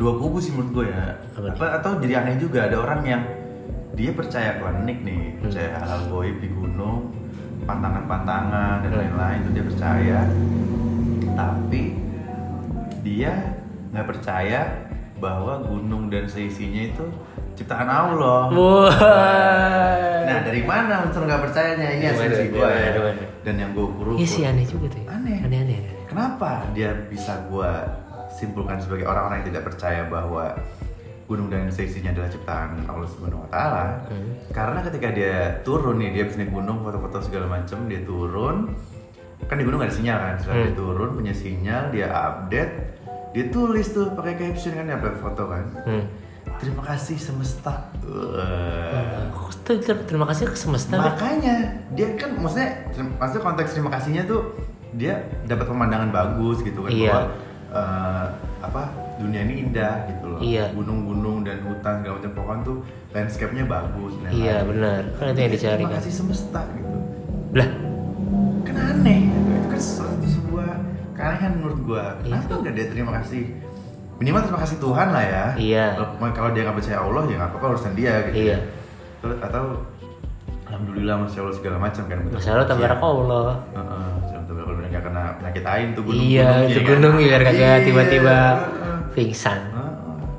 dua 0.00 0.16
kubu 0.16 0.40
sih 0.40 0.56
menurut 0.56 0.72
gue 0.72 0.86
ya. 0.88 1.20
Apa 1.36 1.76
atau 1.76 2.00
jadi 2.00 2.24
aneh 2.24 2.40
juga 2.40 2.64
ada 2.64 2.80
orang 2.80 3.04
yang 3.04 3.22
dia 3.92 4.16
percaya 4.16 4.56
klinik 4.56 5.04
nih, 5.04 5.36
Hmm. 5.36 5.44
percaya 5.44 5.68
hal-hal 5.76 6.00
goib 6.08 6.36
di 6.40 6.48
gunung, 6.48 7.12
pantangan-pantangan 7.68 8.80
dan 8.80 8.92
lain-lain 8.96 9.38
itu 9.44 9.50
dia 9.52 9.64
percaya. 9.68 10.18
Tapi 11.36 11.82
dia 13.04 13.32
nggak 13.92 14.06
percaya 14.08 14.60
bahwa 15.20 15.60
gunung 15.68 16.08
dan 16.08 16.24
seisinya 16.24 16.80
itu 16.88 17.04
ciptaan 17.52 17.84
Allah. 17.84 18.48
wah 18.48 18.96
Nah 20.24 20.38
dari 20.40 20.64
mana 20.64 21.04
unsur 21.04 21.28
nggak 21.28 21.42
percayanya 21.44 21.88
ini 21.92 22.08
Gimana, 22.08 22.16
asumsi 22.24 22.44
gue 22.48 22.56
gimana, 22.56 22.80
ya. 22.80 23.26
Dan 23.44 23.54
yang 23.60 23.70
gue 23.76 23.84
ukur 23.84 24.16
iya 24.16 24.24
sih 24.24 24.42
aneh 24.48 24.64
juga 24.64 24.88
tuh 24.88 25.00
ya. 25.04 25.06
Aneh 25.12 25.36
aneh, 25.44 25.58
aneh. 25.60 25.78
Kenapa 26.08 26.64
dia 26.72 26.96
bisa 27.12 27.36
gue 27.52 27.72
simpulkan 28.40 28.80
sebagai 28.80 29.04
orang-orang 29.04 29.44
yang 29.44 29.52
tidak 29.52 29.64
percaya 29.66 30.02
bahwa 30.04 30.56
gunung 31.26 31.46
dan 31.46 31.68
seisinya 31.68 32.10
adalah 32.10 32.26
ciptaan 32.26 32.70
Allah 32.84 33.06
Subhanahu 33.06 33.44
Wa 33.44 33.50
Taala? 33.50 33.84
Hmm. 34.08 34.30
Karena 34.50 34.80
ketika 34.80 35.08
dia 35.10 35.34
turun 35.60 35.96
nih 35.96 36.10
dia 36.10 36.22
habis 36.24 36.34
naik 36.34 36.50
gunung 36.50 36.80
foto-foto 36.80 37.20
segala 37.20 37.46
macem 37.52 37.84
dia 37.84 38.00
turun 38.00 38.72
kan 39.42 39.54
di 39.54 39.62
gunung 39.62 39.78
ada 39.78 39.90
sinyal 39.90 40.16
kan 40.16 40.34
setelah 40.36 40.56
Hmm. 40.56 40.64
dia 40.64 40.74
turun 40.74 41.08
punya 41.12 41.34
sinyal 41.34 41.82
dia 41.90 42.06
update 42.08 42.72
dia 43.30 43.44
tulis 43.46 43.86
tuh 43.88 44.10
pakai 44.10 44.34
caption 44.34 44.72
kan 44.72 44.84
dia 44.84 44.96
upload 44.96 45.16
foto 45.18 45.42
kan 45.46 45.64
Hmm. 45.84 46.04
terima 46.56 46.82
kasih 46.82 47.16
semesta 47.16 47.88
ter- 49.64 50.04
terima 50.04 50.26
kasih 50.26 50.44
ke 50.46 50.56
semesta 50.56 50.98
makanya 50.98 51.56
dia 51.90 52.14
kan 52.14 52.34
maksudnya 52.34 52.90
maksudnya 53.16 53.42
konteks 53.44 53.70
terima 53.72 53.90
kasihnya 53.90 54.22
tuh 54.24 54.50
dia 54.90 55.14
dapat 55.46 55.64
pemandangan 55.64 56.10
bagus 56.10 56.60
gitu 56.60 56.82
kan 56.82 56.90
Iya. 56.90 57.06
bahwa 57.08 57.22
eh, 57.70 58.26
apa 58.60 58.82
dunia 59.16 59.40
ini 59.44 59.54
indah 59.64 59.94
gitu 60.08 60.24
loh. 60.26 60.40
Iya. 60.40 60.72
gunung-gunung 60.72 61.44
dan 61.44 61.60
hutan 61.62 62.00
segala 62.00 62.14
macam. 62.18 62.32
Pohon 62.32 62.58
tuh 62.62 62.76
landscape-nya 63.10 63.64
bagus 63.64 64.12
dan 64.20 64.30
iya 64.32 64.56
benar. 64.62 65.00
Kan 65.16 65.32
itu 65.32 65.40
yang 65.40 65.52
dicari 65.52 65.84
kan. 65.84 65.92
kasih 65.98 66.12
semesta 66.14 66.60
gitu. 66.72 66.96
Lah. 67.52 67.68
Kan 68.64 68.76
aneh 68.76 69.20
gitu. 69.26 69.50
itu 69.50 69.68
kan 69.68 69.80
suatu 69.80 70.26
sebuah 70.26 70.70
keanehan 71.12 71.52
menurut 71.58 71.80
gua. 71.84 72.04
Kenapa 72.20 72.48
Iya. 72.48 72.60
nggak 72.60 72.74
dia 72.74 72.86
terima 72.88 73.12
kasih? 73.20 73.42
Minimal 74.20 74.40
terima 74.44 74.60
kasih 74.60 74.76
Tuhan 74.78 75.08
lah 75.10 75.24
ya. 75.24 75.44
Iya. 75.56 75.86
kalau, 76.36 76.48
dia 76.52 76.62
nggak 76.64 76.76
percaya 76.76 76.98
Allah 77.00 77.22
ya 77.24 77.36
nggak 77.40 77.50
apa-apa 77.50 77.66
urusan 77.72 77.92
dia 77.96 78.12
gitu 78.28 78.36
Iya. 78.36 78.58
Terus, 79.20 79.36
atau 79.40 79.64
alhamdulillah 80.64 81.14
masya 81.20 81.38
Allah 81.40 81.56
segala 81.56 81.76
macam 81.76 82.02
kan. 82.04 82.18
Masalah 82.28 82.64
pujian. 82.64 82.68
tabarakallah 82.68 83.48
Heeh, 83.74 83.80
jangan 83.80 83.88
tahu 83.90 84.08
kalau 84.08 84.19
nggak 85.00 85.08
kena 85.08 85.22
penyakit 85.34 85.64
lain 85.64 85.86
tuh 85.90 86.02
gunung 86.04 86.20
iya 86.22 86.50
itu 86.68 86.80
gunung 86.84 87.14
biar 87.16 87.40
kagak 87.40 87.76
tiba-tiba 87.82 88.36
Heeh. 88.36 88.98
pingsan. 89.10 89.60
Heeh, 89.72 89.92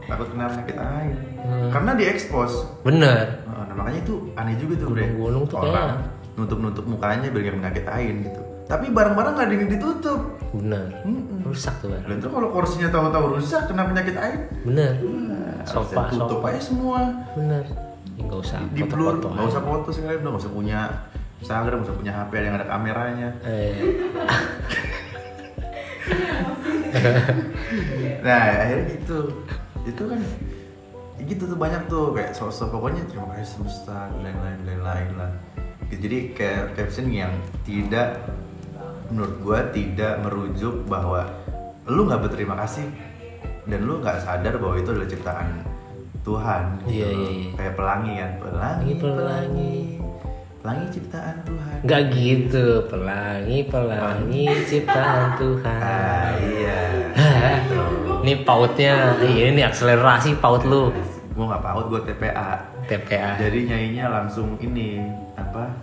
takut 0.06 0.28
kena 0.30 0.46
penyakit 0.48 0.78
lain 0.78 1.16
Hmm. 1.42 1.74
karena 1.74 1.92
diekspos. 1.98 2.52
Bener. 2.86 3.42
Heeh, 3.42 3.64
nah, 3.66 3.74
makanya 3.74 4.00
itu 4.00 4.14
aneh 4.36 4.54
juga 4.56 4.74
tuh 4.78 4.88
bre. 4.88 5.02
Gunung-gunung 5.04 5.44
tuh 5.50 5.58
orang 5.58 5.74
kayak- 5.74 6.00
nutup-nutup 6.32 6.86
mukanya 6.86 7.28
biar 7.28 7.44
nggak 7.50 7.58
penyakit 7.58 7.86
lain 7.88 8.14
gitu. 8.24 8.42
Tapi 8.64 8.86
barang-barang 8.88 9.34
nggak 9.34 9.48
ada 9.50 9.56
yang 9.58 9.68
ditutup. 9.68 10.22
Bener. 10.54 10.86
Mm-mm. 11.02 11.42
rusak 11.42 11.74
tuh 11.82 11.90
Bar. 11.90 12.06
Dan 12.06 12.22
kalau 12.22 12.48
kursinya 12.50 12.88
tahu-tahu 12.88 13.26
rusak 13.36 13.66
kena 13.66 13.84
penyakit 13.84 14.16
air 14.16 14.40
bener 14.62 14.94
Nah, 15.02 15.66
Sofa, 15.66 16.08
tutup 16.08 16.40
sofa. 16.40 16.48
aja 16.48 16.62
semua. 16.62 17.00
Bener. 17.34 17.66
Ya, 18.14 18.22
nggak 18.22 18.40
usah 18.40 18.58
di 18.70 18.82
blur. 18.84 19.18
foto-foto 19.18 19.28
nggak 19.34 19.48
usah 19.50 19.62
foto 19.62 19.90
sekali 19.90 20.16
udah 20.16 20.30
nggak 20.30 20.44
usah 20.44 20.54
punya 20.54 20.80
Instagram 21.42 21.82
usah 21.82 21.96
punya 21.98 22.14
HP 22.14 22.32
yang 22.38 22.56
ada 22.56 22.68
kameranya. 22.70 23.30
Eh, 23.42 23.74
nah 28.26 28.40
akhirnya 28.62 28.86
gitu. 28.98 29.20
Itu 29.88 30.04
kan 30.06 30.22
gitu 31.22 31.44
tuh 31.46 31.58
banyak 31.58 31.86
tuh 31.86 32.14
kayak 32.18 32.34
sosok 32.34 32.74
pokoknya 32.74 33.06
terima 33.06 33.30
kasih 33.34 33.48
semesta 33.58 34.10
dan 34.10 34.22
lain-lain 34.22 34.60
lain-lain 34.66 35.10
lah. 35.18 35.32
Jadi 35.92 36.34
kayak 36.34 36.78
caption 36.80 37.12
yang 37.12 37.34
tidak 37.68 38.22
menurut 39.12 39.36
gua 39.44 39.60
tidak 39.70 40.24
merujuk 40.24 40.88
bahwa 40.88 41.28
lu 41.86 42.08
nggak 42.08 42.30
berterima 42.30 42.56
kasih 42.64 42.88
dan 43.68 43.80
lu 43.84 44.00
nggak 44.00 44.24
sadar 44.24 44.56
bahwa 44.56 44.80
itu 44.80 44.90
adalah 44.94 45.10
ciptaan 45.10 45.48
Tuhan 46.22 46.64
gitu 46.86 47.02
Iya, 47.02 47.08
iya, 47.12 47.30
iya. 47.34 47.50
kayak 47.58 47.74
pelangi 47.76 48.14
kan? 48.14 48.32
Pelangi 48.38 48.94
Pelangi, 48.94 48.94
pelangi. 49.02 49.76
Pelangi 50.62 50.86
ciptaan 50.94 51.36
Tuhan. 51.42 51.78
Nggak 51.82 52.02
gitu 52.14 52.66
pelangi 52.86 53.60
pelangi 53.66 54.46
ciptaan 54.70 55.24
Tuhan. 55.42 55.82
Ah 55.82 56.30
iya. 56.38 56.80
Ini 58.22 58.46
pautnya 58.46 59.18
iya, 59.26 59.50
ini 59.50 59.66
akselerasi 59.66 60.38
paut 60.38 60.62
lu. 60.62 60.94
Gua 61.34 61.50
nggak 61.50 61.64
paut 61.66 61.86
gua 61.90 62.06
TPA 62.06 62.72
TPA 62.86 63.40
jadi 63.42 63.60
nyanyinya 63.66 64.06
langsung 64.22 64.62
ini 64.62 65.02
apa? 65.34 65.74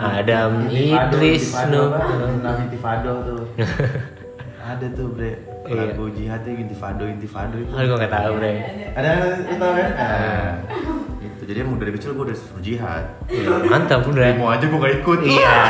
Adam 0.00 0.72
Idris 0.72 1.52
Intifado 1.52 1.68
nu 1.68 1.82
apa? 1.92 1.98
Lagu 2.40 2.60
Intifado 2.64 3.12
tuh. 3.28 3.42
Ada 4.72 4.86
tuh 4.96 5.12
bre. 5.12 5.32
Iya. 5.64 5.92
lagu 5.92 6.08
jihadnya 6.08 6.52
Intifado 6.56 7.04
Intifado 7.04 7.56
itu. 7.60 7.68
Oh, 7.68 7.84
gue 7.84 7.96
gak 8.00 8.12
tahu 8.16 8.32
bre. 8.40 8.54
Ada 8.96 9.10
itu 9.44 9.60
kan? 9.60 9.90
Nah, 9.92 10.52
itu 10.72 11.03
jadi 11.44 11.58
emang 11.64 11.76
dari 11.80 11.92
kecil 11.94 12.16
gue 12.16 12.32
udah 12.32 12.36
suruh 12.36 12.62
jihad. 12.64 13.04
Iya, 13.28 13.64
mantap 13.68 14.04
udah. 14.04 14.34
mau 14.36 14.50
aja 14.52 14.64
gue 14.64 14.78
gak 14.80 14.94
ikut. 15.04 15.18
Iya. 15.24 15.60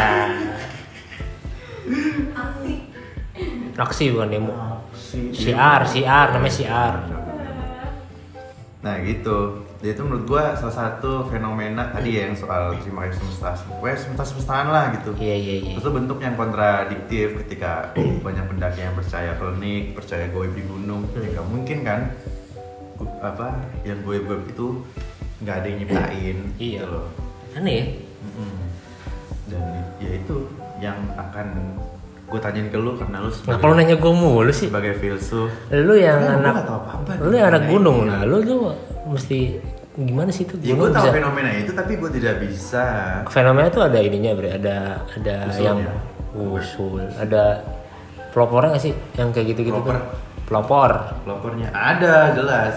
Aksi. 3.75 4.15
Bukan 4.15 4.29
demo. 4.31 4.55
Si- 4.95 5.35
siar 5.35 5.83
siar 5.83 6.31
namanya 6.31 6.55
siar. 6.55 6.95
Nah 8.85 9.01
gitu, 9.01 9.65
dia 9.81 9.97
itu 9.97 10.03
menurut 10.05 10.25
gua 10.29 10.53
salah 10.53 10.77
satu 10.77 11.25
fenomena 11.33 11.89
tadi 11.89 12.21
ya 12.21 12.29
yang 12.29 12.37
soal 12.37 12.77
terima 12.85 13.09
kasih 13.09 13.25
semesta, 13.25 13.57
wes 13.81 14.05
semesta 14.05 14.25
semestaan 14.29 14.69
lah 14.69 14.93
gitu. 14.93 15.17
iya 15.17 15.37
iya 15.37 15.55
iya. 15.61 15.73
Terus 15.77 15.89
itu 15.89 15.93
bentuk 15.93 16.19
yang 16.21 16.37
kontradiktif 16.37 17.33
ketika 17.45 17.97
banyak 17.97 18.45
pendaki 18.45 18.85
yang 18.85 18.93
percaya 18.93 19.33
klinik, 19.41 19.97
percaya 19.97 20.29
goib 20.29 20.53
di 20.53 20.63
gunung, 20.69 21.09
ya 21.17 21.33
nggak 21.33 21.49
mungkin 21.49 21.79
kan? 21.81 22.01
Apa 23.25 23.57
yang 23.89 24.05
goib-goib 24.05 24.45
itu 24.53 24.85
nggak 25.41 25.55
ada 25.57 25.67
yang 25.67 25.79
nyiptain, 25.81 26.37
Iya. 26.57 26.81
gitu 26.81 26.87
loh. 26.89 27.07
aneh 27.55 27.75
ya 27.75 27.85
Mm-mm. 28.25 28.53
Dan 29.45 29.63
ya 29.99 30.11
itu 30.13 30.37
yang 30.79 30.99
akan 31.15 31.47
gue 32.25 32.41
tanyain 32.41 32.67
ke 32.67 32.75
lu 32.75 32.97
karena 32.97 33.21
lu 33.21 33.31
Nah 33.45 33.57
kalau 33.57 33.75
nanya 33.75 33.95
gue 33.95 34.13
mulu 34.13 34.51
sih 34.51 34.67
sebagai 34.67 34.97
filsuf 34.97 35.53
Lu 35.69 35.95
yang 35.95 36.19
gua 36.19 36.35
anak 36.35 36.53
nggak 36.53 36.67
tahu 36.67 36.79
apa-apa 36.81 37.11
Lu 37.21 37.33
yang 37.33 37.49
anak 37.49 37.63
mengenai 37.63 37.73
gunung. 37.73 37.99
Nah 38.05 38.21
lu 38.25 38.37
tuh 38.41 38.61
mesti 39.07 39.41
Gimana 39.95 40.27
sih 40.29 40.43
tuh 40.43 40.59
Ya 40.59 40.75
gue 40.75 40.89
tahu 40.89 40.99
bisa 40.99 41.15
fenomena 41.15 41.51
itu 41.55 41.71
tapi 41.71 41.93
gue 41.95 42.11
tidak 42.11 42.35
bisa 42.43 42.85
Fenomena 43.29 43.69
tuh 43.71 43.83
ada 43.85 43.99
ininya 44.01 44.33
bre 44.35 44.51
Ada 44.51 44.77
ada 45.15 45.35
Usulnya. 45.47 45.63
yang 45.63 45.79
Usul 46.35 46.95
Ada 47.15 47.43
Pelopornya 48.35 48.75
gak 48.75 48.83
sih 48.83 48.95
Yang 49.15 49.29
kayak 49.31 49.47
gitu-gitu 49.55 49.79
Pelopor. 49.79 49.97
Pelopor 50.45 50.91
Lapornya 51.23 51.69
ada 51.71 52.35
jelas. 52.35 52.75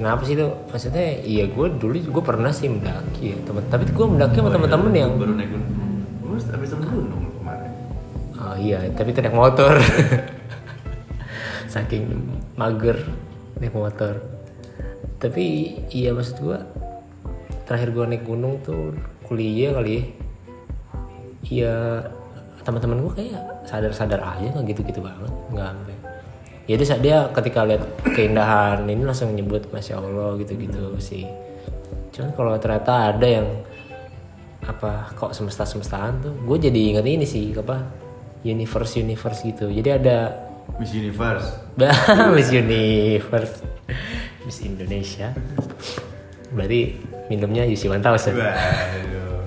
Kenapa 0.00 0.24
sih 0.24 0.32
tuh? 0.32 0.56
Maksudnya 0.72 1.20
iya 1.20 1.44
gue 1.44 1.66
dulu 1.76 1.92
gue 2.00 2.24
pernah 2.24 2.48
sih 2.48 2.72
mendaki 2.72 3.36
ya 3.36 3.38
temen 3.44 3.60
Tapi 3.68 3.84
gue 3.84 4.06
mendaki 4.08 4.40
sama 4.40 4.48
Oh, 4.48 4.48
iya, 4.48 4.56
temen-temen 4.56 4.90
yang 4.96 5.12
baru 5.20 5.32
naik 5.36 5.50
gunung. 5.52 5.72
Gue 6.24 6.38
habis 6.40 6.68
turun 6.72 6.88
gunung 6.88 7.22
kemarin. 7.36 7.70
Oh 8.40 8.56
iya, 8.56 8.78
tapi 8.96 9.12
itu 9.12 9.20
naik 9.20 9.36
motor. 9.36 9.76
Saking 11.76 12.04
mager 12.56 12.96
naik 13.60 13.76
motor. 13.76 14.24
Tapi 15.20 15.76
iya 15.92 16.16
maksud 16.16 16.40
gua 16.40 16.64
terakhir 17.68 17.92
gua 17.92 18.08
naik 18.08 18.24
gunung 18.24 18.56
tuh 18.64 18.96
kuliah 19.28 19.76
kali 19.76 20.00
ya. 20.00 20.02
Iya 21.44 21.74
teman-teman 22.64 23.04
gua 23.04 23.12
kayak 23.12 23.68
sadar-sadar 23.68 24.24
aja 24.24 24.48
nggak 24.48 24.72
gitu-gitu 24.72 25.04
banget, 25.04 25.28
nggak 25.52 25.68
sampai. 25.68 25.99
Jadi 26.70 26.82
saat 26.86 27.02
dia 27.02 27.26
ketika 27.34 27.66
lihat 27.66 27.82
keindahan 28.14 28.86
ini 28.86 29.02
langsung 29.02 29.34
nyebut 29.34 29.66
masya 29.74 29.98
Allah 29.98 30.38
gitu-gitu 30.38 30.94
sih. 31.02 31.26
Cuman 32.14 32.30
kalau 32.38 32.54
ternyata 32.62 33.10
ada 33.10 33.26
yang 33.26 33.48
apa 34.60 35.10
kok 35.16 35.32
semesta 35.32 35.64
semestaan 35.64 36.20
tuh 36.20 36.34
gue 36.46 36.70
jadi 36.70 36.80
ingat 36.94 37.06
ini 37.08 37.24
sih 37.24 37.50
apa 37.56 37.80
universe 38.44 39.00
universe 39.00 39.40
gitu 39.42 39.72
jadi 39.72 39.96
ada 39.96 40.18
Miss 40.78 40.94
Universe. 40.94 41.48
Miss 42.36 42.52
Universe 42.52 43.64
Miss 44.46 44.58
Indonesia 44.62 45.32
berarti 46.54 47.00
minumnya 47.32 47.66
UC 47.66 47.88
1000 47.88 47.98
Waduh. 48.04 49.46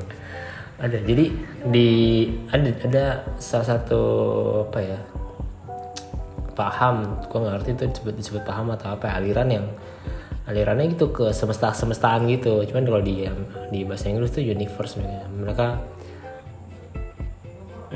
ada 0.82 0.98
jadi 1.04 1.26
di 1.72 1.90
ada 2.52 2.70
ada 2.84 3.06
salah 3.40 3.68
satu 3.78 4.02
apa 4.68 4.80
ya 4.82 5.00
paham. 6.54 7.22
Gue 7.26 7.38
nggak 7.38 7.54
ngerti 7.58 7.70
itu 7.74 7.84
disebut 7.92 8.14
disebut 8.16 8.44
paham 8.44 8.70
atau 8.70 8.94
apa 8.94 9.10
aliran 9.12 9.50
yang 9.50 9.66
alirannya 10.44 10.92
gitu 10.92 11.10
ke 11.10 11.32
semesta 11.32 11.72
semestaan 11.72 12.26
gitu. 12.28 12.64
Cuman 12.64 12.84
kalau 12.84 13.02
di 13.02 13.26
di 13.70 13.80
bahasa 13.84 14.08
Inggris 14.08 14.32
tuh 14.32 14.42
universe 14.42 14.98
mereka. 14.98 15.26
Mereka 15.30 15.68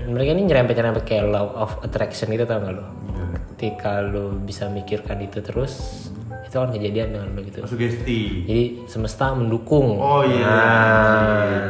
mereka 0.08 0.30
ini 0.32 0.44
nyerempet 0.46 0.74
nyerempet 0.74 1.04
kayak 1.04 1.26
law 1.28 1.48
of 1.58 1.72
attraction 1.84 2.32
gitu 2.32 2.48
tau 2.48 2.62
gak 2.62 2.74
lo 2.74 2.86
Iya. 3.08 3.26
ketika 3.52 4.00
lo 4.00 4.30
bisa 4.32 4.70
mikirkan 4.70 5.20
itu 5.20 5.42
terus 5.42 6.08
itu 6.46 6.56
akan 6.56 6.72
kejadian 6.72 7.12
dengan 7.12 7.28
lo 7.34 7.42
gitu 7.44 7.66
Sugesti. 7.68 8.46
jadi 8.46 8.64
semesta 8.88 9.36
mendukung. 9.36 10.00
Oh 10.00 10.24
iya. 10.24 10.48
Nah, 10.48 11.68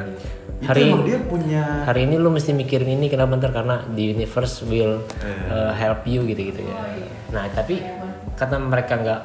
Itu 0.57 0.73
hari 0.73 0.89
emang 0.89 1.05
dia 1.05 1.19
punya 1.21 1.63
hari 1.85 2.09
ini 2.09 2.15
lu 2.17 2.33
mesti 2.33 2.49
mikirin 2.49 2.97
ini 2.97 3.13
kenapa 3.13 3.37
ntar 3.37 3.53
karena 3.53 3.85
the 3.93 4.17
universe 4.17 4.65
will 4.65 5.05
uh, 5.53 5.69
help 5.77 6.01
you 6.09 6.25
gitu 6.25 6.49
gitu 6.49 6.65
ya 6.65 6.75
nah 7.29 7.45
tapi 7.53 7.77
karena 8.33 8.57
mereka 8.57 8.93
nggak 8.97 9.21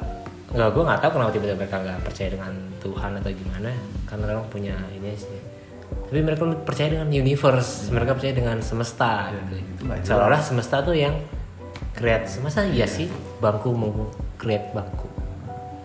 nggak 0.53 0.69
gue 0.69 0.83
nggak 0.85 0.99
tahu 1.01 1.11
kenapa 1.17 1.31
tiba-tiba 1.33 1.57
mereka 1.57 1.77
nggak 1.81 1.99
percaya 2.05 2.29
dengan 2.29 2.53
Tuhan 2.77 3.11
atau 3.17 3.31
gimana 3.33 3.69
karena 4.05 4.23
memang 4.29 4.45
punya 4.53 4.75
ini 4.93 5.17
sih. 5.17 5.39
Tapi 5.93 6.19
mereka 6.21 6.45
percaya 6.61 6.93
dengan 6.93 7.09
universe 7.09 7.89
mereka 7.89 8.13
percaya 8.13 8.33
dengan 8.37 8.57
semesta 8.61 9.33
gitu. 9.33 9.53
itu 9.57 9.81
nggak 9.81 9.97
jelas. 10.05 10.09
seolah-olah 10.13 10.41
semesta 10.45 10.75
tuh 10.85 10.93
yang 10.93 11.15
create 11.97 12.29
semesta. 12.29 12.61
Iya 12.69 12.85
sih 12.85 13.09
bangku 13.41 13.73
mau 13.73 14.13
create 14.37 14.69
bangku. 14.77 15.09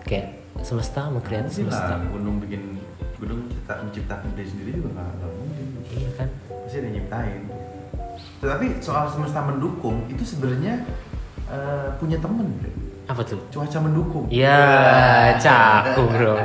Kayak 0.05 0.37
semesta 0.61 1.09
mau 1.09 1.25
create 1.25 1.49
semesta. 1.49 1.97
gunung 2.13 2.37
bikin 2.45 2.77
gunung 3.17 3.49
cipta, 3.49 3.83
menciptakan 3.83 4.31
diri 4.37 4.49
sendiri 4.53 4.71
juga 4.79 4.89
nggak 5.01 5.33
Pasti 6.69 6.85
ada 6.85 6.93
nyiptain. 6.93 7.49
Tetapi 8.45 8.85
soal 8.85 9.09
semesta 9.09 9.41
mendukung 9.41 10.05
itu 10.13 10.21
sebenarnya 10.21 10.85
eh, 11.49 11.89
punya 11.97 12.21
temen 12.21 12.45
Bre. 12.61 12.69
Apa 13.09 13.25
tuh? 13.25 13.41
cuaca 13.49 13.81
mendukung 13.81 14.29
Ya, 14.29 15.33
cakung 15.41 16.13
bro. 16.13 16.37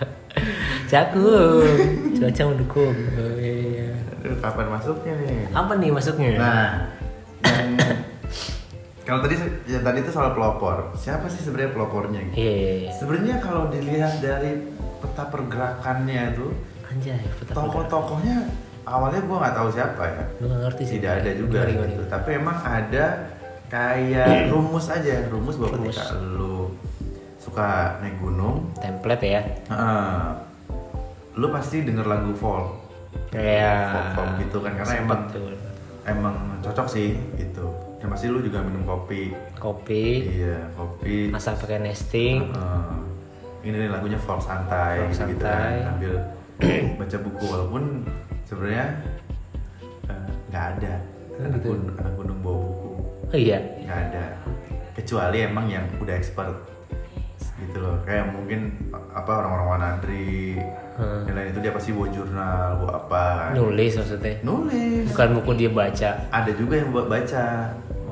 cakung. 0.96 1.76
Cuaca 2.16 2.42
mendukung. 2.56 2.94
Oh, 3.20 3.36
iya. 3.36 3.92
Aduh, 4.24 4.40
kapan 4.40 4.66
masuknya 4.72 5.12
nih 5.20 5.44
Apa 5.52 5.72
nih 5.76 5.90
masuknya? 5.92 6.30
nah 6.40 6.68
yang 7.44 7.76
kalau 9.04 9.20
tadi 9.28 9.34
ya 9.68 9.84
tadi 9.84 9.98
itu 10.00 10.08
soal 10.08 10.32
pelopor 10.32 10.94
siapa 10.96 11.28
sih 11.28 11.44
sebenarnya 11.44 11.74
pelopornya 11.76 12.20
gitu? 12.30 12.34
Iya, 12.38 12.52
iya, 12.54 12.72
iya. 12.86 12.90
sebenarnya 12.96 13.36
kalau 13.44 13.68
dilihat 13.68 14.24
dari 14.24 14.72
peta 15.04 15.28
pergerakannya 15.28 16.32
itu 16.32 16.46
Anjay, 16.86 17.20
peta 17.42 17.50
tokoh-tokohnya 17.52 18.46
awalnya 18.84 19.20
gua 19.22 19.36
nggak 19.40 19.54
tahu 19.54 19.68
siapa 19.70 20.02
ya 20.04 20.22
Lu 20.36 20.44
gak 20.46 20.60
ngerti 20.62 20.82
sih. 20.82 20.92
tidak 20.96 21.12
ada 21.18 21.30
juga 21.32 21.58
Gimana, 21.58 21.70
gimana, 21.70 21.86
gitu. 21.86 21.96
gimana? 21.98 22.12
tapi 22.12 22.28
emang 22.32 22.58
ada 22.60 23.04
kayak 23.68 24.28
rumus 24.48 24.86
aja 24.86 25.14
rumus 25.28 25.56
bahwa 25.56 25.70
Rumus. 25.74 25.96
ketika 25.96 26.04
lu 26.18 26.56
suka 27.36 27.68
naik 27.98 28.16
gunung 28.18 28.56
Template 28.76 29.26
ya. 29.28 29.42
eh, 29.66 30.26
lu 31.32 31.46
pasti 31.48 31.80
denger 31.80 32.06
lagu 32.06 32.32
folk 32.32 32.80
Kayak 33.28 33.76
folk, 33.88 34.08
folk 34.14 34.32
gitu 34.40 34.58
kan 34.58 34.72
karena 34.74 34.88
sempet 34.90 35.18
emang 35.18 35.22
tuh. 35.30 35.48
emang 36.04 36.34
cocok 36.60 36.86
sih 36.86 37.08
gitu 37.34 37.66
dan 37.96 38.08
pasti 38.08 38.26
lu 38.26 38.40
juga 38.40 38.60
minum 38.60 38.82
kopi 38.82 39.30
kopi, 39.54 40.26
iya 40.34 40.58
kopi 40.74 41.28
masak 41.28 41.54
pakai 41.56 41.78
nesting. 41.80 42.50
Eh, 42.50 42.94
ini 43.62 43.78
nih 43.78 43.88
lagunya 43.88 44.18
folk 44.18 44.40
santai 44.40 45.06
Folk 45.06 45.14
gitu, 45.14 45.32
gitu 45.32 45.44
santai. 45.44 45.70
kan 45.76 45.84
sambil 45.88 46.14
baca 46.98 47.16
buku 47.20 47.44
walaupun 47.46 47.82
sebenarnya 48.52 48.86
eh, 50.06 50.28
nggak 50.46 50.66
ada 50.76 50.94
Oh, 51.32 51.40
anak, 51.40 51.52
gitu. 51.56 51.68
gun- 51.72 51.96
anak 51.96 52.12
gunung 52.14 52.38
bawa 52.38 52.56
buku 52.60 52.90
Oh 53.26 53.38
iya. 53.38 53.58
nggak 53.80 54.00
ada 54.06 54.24
kecuali 54.92 55.38
emang 55.40 55.66
yang 55.66 55.88
udah 55.96 56.12
expert 56.12 56.52
gitu 57.58 57.78
loh 57.78 57.96
kayak 58.04 58.28
mungkin 58.28 58.76
apa 59.10 59.32
orang-orang 59.34 59.68
wanadri 59.70 60.60
Hmm. 60.92 61.24
yang 61.24 61.34
lain 61.34 61.48
itu 61.48 61.60
dia 61.60 61.72
pasti 61.72 61.88
bawa 61.90 62.08
jurnal 62.10 62.68
bawa 62.76 62.92
apa 63.00 63.22
kan 63.40 63.52
Nulis 63.56 63.92
maksudnya. 63.96 64.34
nulis 64.42 65.08
Bukan 65.08 65.28
buku 65.34 65.50
dia 65.56 65.70
baca. 65.72 66.10
ada 66.28 66.50
juga 66.52 66.74
yang 66.76 66.92
buat 66.92 67.08
baca 67.08 67.46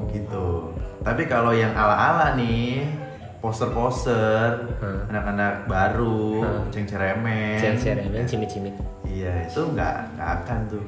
gitu 0.09 0.49
tapi 1.00 1.23
kalau 1.25 1.52
yang 1.52 1.70
ala-ala 1.73 2.32
nih 2.35 2.88
poster-poster 3.38 4.64
Hmm. 4.78 5.00
anak-anak 5.06 5.54
baru 5.66 6.40
Hmm. 6.40 6.64
ceng 6.70 6.87
ceremen 6.87 7.61
Ceremen, 7.76 8.25
cimit-cimit. 8.25 8.75
Iya 9.10 9.32
itu 9.44 9.60
nggak 9.66 9.94
nggak 10.14 10.30
akan 10.40 10.58
tuh 10.68 10.84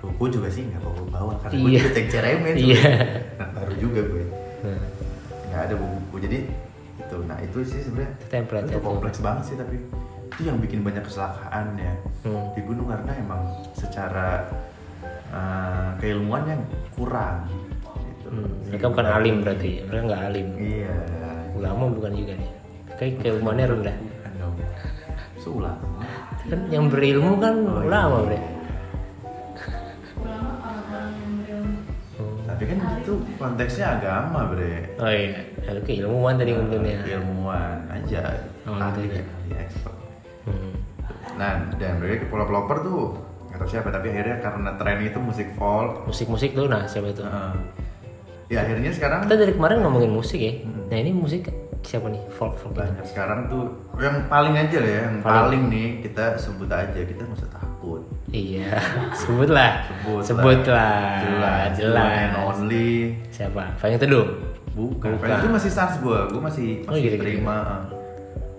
buku 0.00 0.24
juga 0.30 0.48
sih 0.48 0.64
nggak 0.64 0.80
bawa 0.80 1.02
bawa 1.08 1.32
karena 1.38 1.54
gue 1.54 1.70
Iya. 1.70 1.78
juga 1.78 1.90
ceng 1.92 2.08
ceremen 2.08 2.52
tuh. 2.52 2.64
Iya. 2.66 2.92
anak 3.36 3.50
baru 3.54 3.74
juga 3.76 4.00
gue 4.02 4.24
Nah, 4.60 4.80
nggak 5.46 5.62
ada 5.62 5.74
buku 5.74 6.16
jadi 6.18 6.38
itu 7.00 7.16
nah 7.24 7.38
itu 7.38 7.58
sih 7.62 7.80
sebenarnya 7.80 8.12
template 8.26 8.64
itu 8.66 8.72
ya 8.72 8.80
kompleks 8.80 9.18
banget 9.18 9.44
sih 9.44 9.56
tapi 9.56 9.76
itu 10.30 10.40
yang 10.42 10.58
bikin 10.58 10.80
banyak 10.80 11.02
kesalahan 11.02 11.74
ya 11.74 11.94
Hmm. 12.20 12.52
di 12.52 12.60
gunung 12.60 12.84
karena 12.86 13.12
emang 13.14 13.40
secara 13.72 14.44
uh, 15.30 15.96
keilmuannya 15.96 16.60
kurang 16.92 17.48
gitu. 17.96 18.28
Hmm, 18.28 18.52
mereka 18.62 18.86
bukan 18.86 19.06
alim 19.10 19.36
berarti. 19.40 19.80
Mereka 19.82 20.02
nggak 20.04 20.22
alim. 20.22 20.48
iya 20.54 20.96
Ulama 21.50 21.88
bukan 21.88 22.12
juga 22.12 22.32
nih. 22.36 22.50
Kayak 22.94 23.12
keilmuannya 23.18 23.66
rendah. 23.66 23.96
seulah 25.40 25.72
Kan 26.46 26.60
yang 26.68 26.86
berilmu 26.86 27.36
kan 27.36 27.54
Oh, 27.60 27.78
iya. 27.78 27.86
ulama, 27.86 28.16
Bre. 28.24 28.38
berilmu 28.38 28.50
tapi 32.42 32.62
kan 32.66 32.78
itu 32.98 33.12
konteksnya 33.36 33.86
agama 33.94 34.50
bre 34.50 34.92
Oh 34.98 35.08
iya, 35.08 35.40
lalu 35.64 35.80
keilmuan 35.82 36.34
tadi 36.36 36.52
ngomongnya. 36.52 37.00
ilmuwan 37.08 37.78
aja 37.88 38.36
Oh, 38.64 38.76
ahli 38.76 39.06
gitu 39.06 39.16
ya. 39.16 39.24
ahli 39.24 39.54
expert 39.56 39.96
Hmm. 40.40 40.72
nah 41.36 41.68
dan 41.76 42.00
mereka 42.00 42.24
pelopor 42.26 42.80
tuh 42.80 43.00
tahu 43.50 43.64
siapa 43.66 43.88
tapi 43.88 44.08
akhirnya 44.08 44.40
karena 44.40 44.72
tren 44.74 44.98
itu 45.00 45.16
musik 45.16 45.52
folk 45.54 46.04
Musik-musik 46.04 46.52
tuh, 46.52 46.64
nah 46.64 46.84
siapa 46.84 47.08
itu? 47.08 47.20
uh, 47.22 47.52
ya 48.48 48.60
akhirnya 48.60 48.88
sekarang 48.90 49.24
Kita 49.24 49.36
dari 49.36 49.52
kemarin 49.52 49.80
ngomongin 49.80 50.10
musik 50.10 50.36
ya. 50.36 50.52
Hmm. 50.58 50.88
Nah 50.88 50.96
ini 50.96 51.12
musik 51.12 51.44
siapa 51.82 52.06
nih? 52.06 52.22
Folk 52.30 52.54
folk 52.54 52.72
banyak 52.72 53.02
sekarang 53.02 53.46
tuh 53.46 53.66
yang 53.96 54.24
paling 54.26 54.54
aja 54.54 54.76
lah 54.76 54.90
ya 54.90 55.00
yang 55.02 55.16
Paling. 55.18 55.40
paling, 55.42 55.62
nih 55.68 55.88
kita 56.00 56.24
sebut 56.34 56.68
aja 56.68 56.94
kita 56.96 57.20
nggak 57.20 57.36
usah 57.36 57.50
takut 57.50 58.02
Iya, 58.28 58.78
sebutlah. 59.20 59.84
sebut 59.98 60.22
Sebutlah. 60.22 61.18
jelas 61.20 61.70
Jelas. 61.74 62.10
And 62.20 62.34
only 62.38 63.18
Siapa? 63.28 63.74
Paling 63.76 63.98
teduh. 63.98 64.26
bukan, 64.70 65.10
Bukan. 65.12 65.26
Bukan. 65.26 65.36
itu 65.36 65.48
masih 65.50 65.70
sans 65.70 65.94
gue 65.96 66.18
gue 66.28 66.40
masih 66.40 66.68
Oh, 66.84 66.92
masih 66.92 67.02
gitu-gitu. 67.02 67.24
terima 67.26 67.56
uh, 67.58 67.82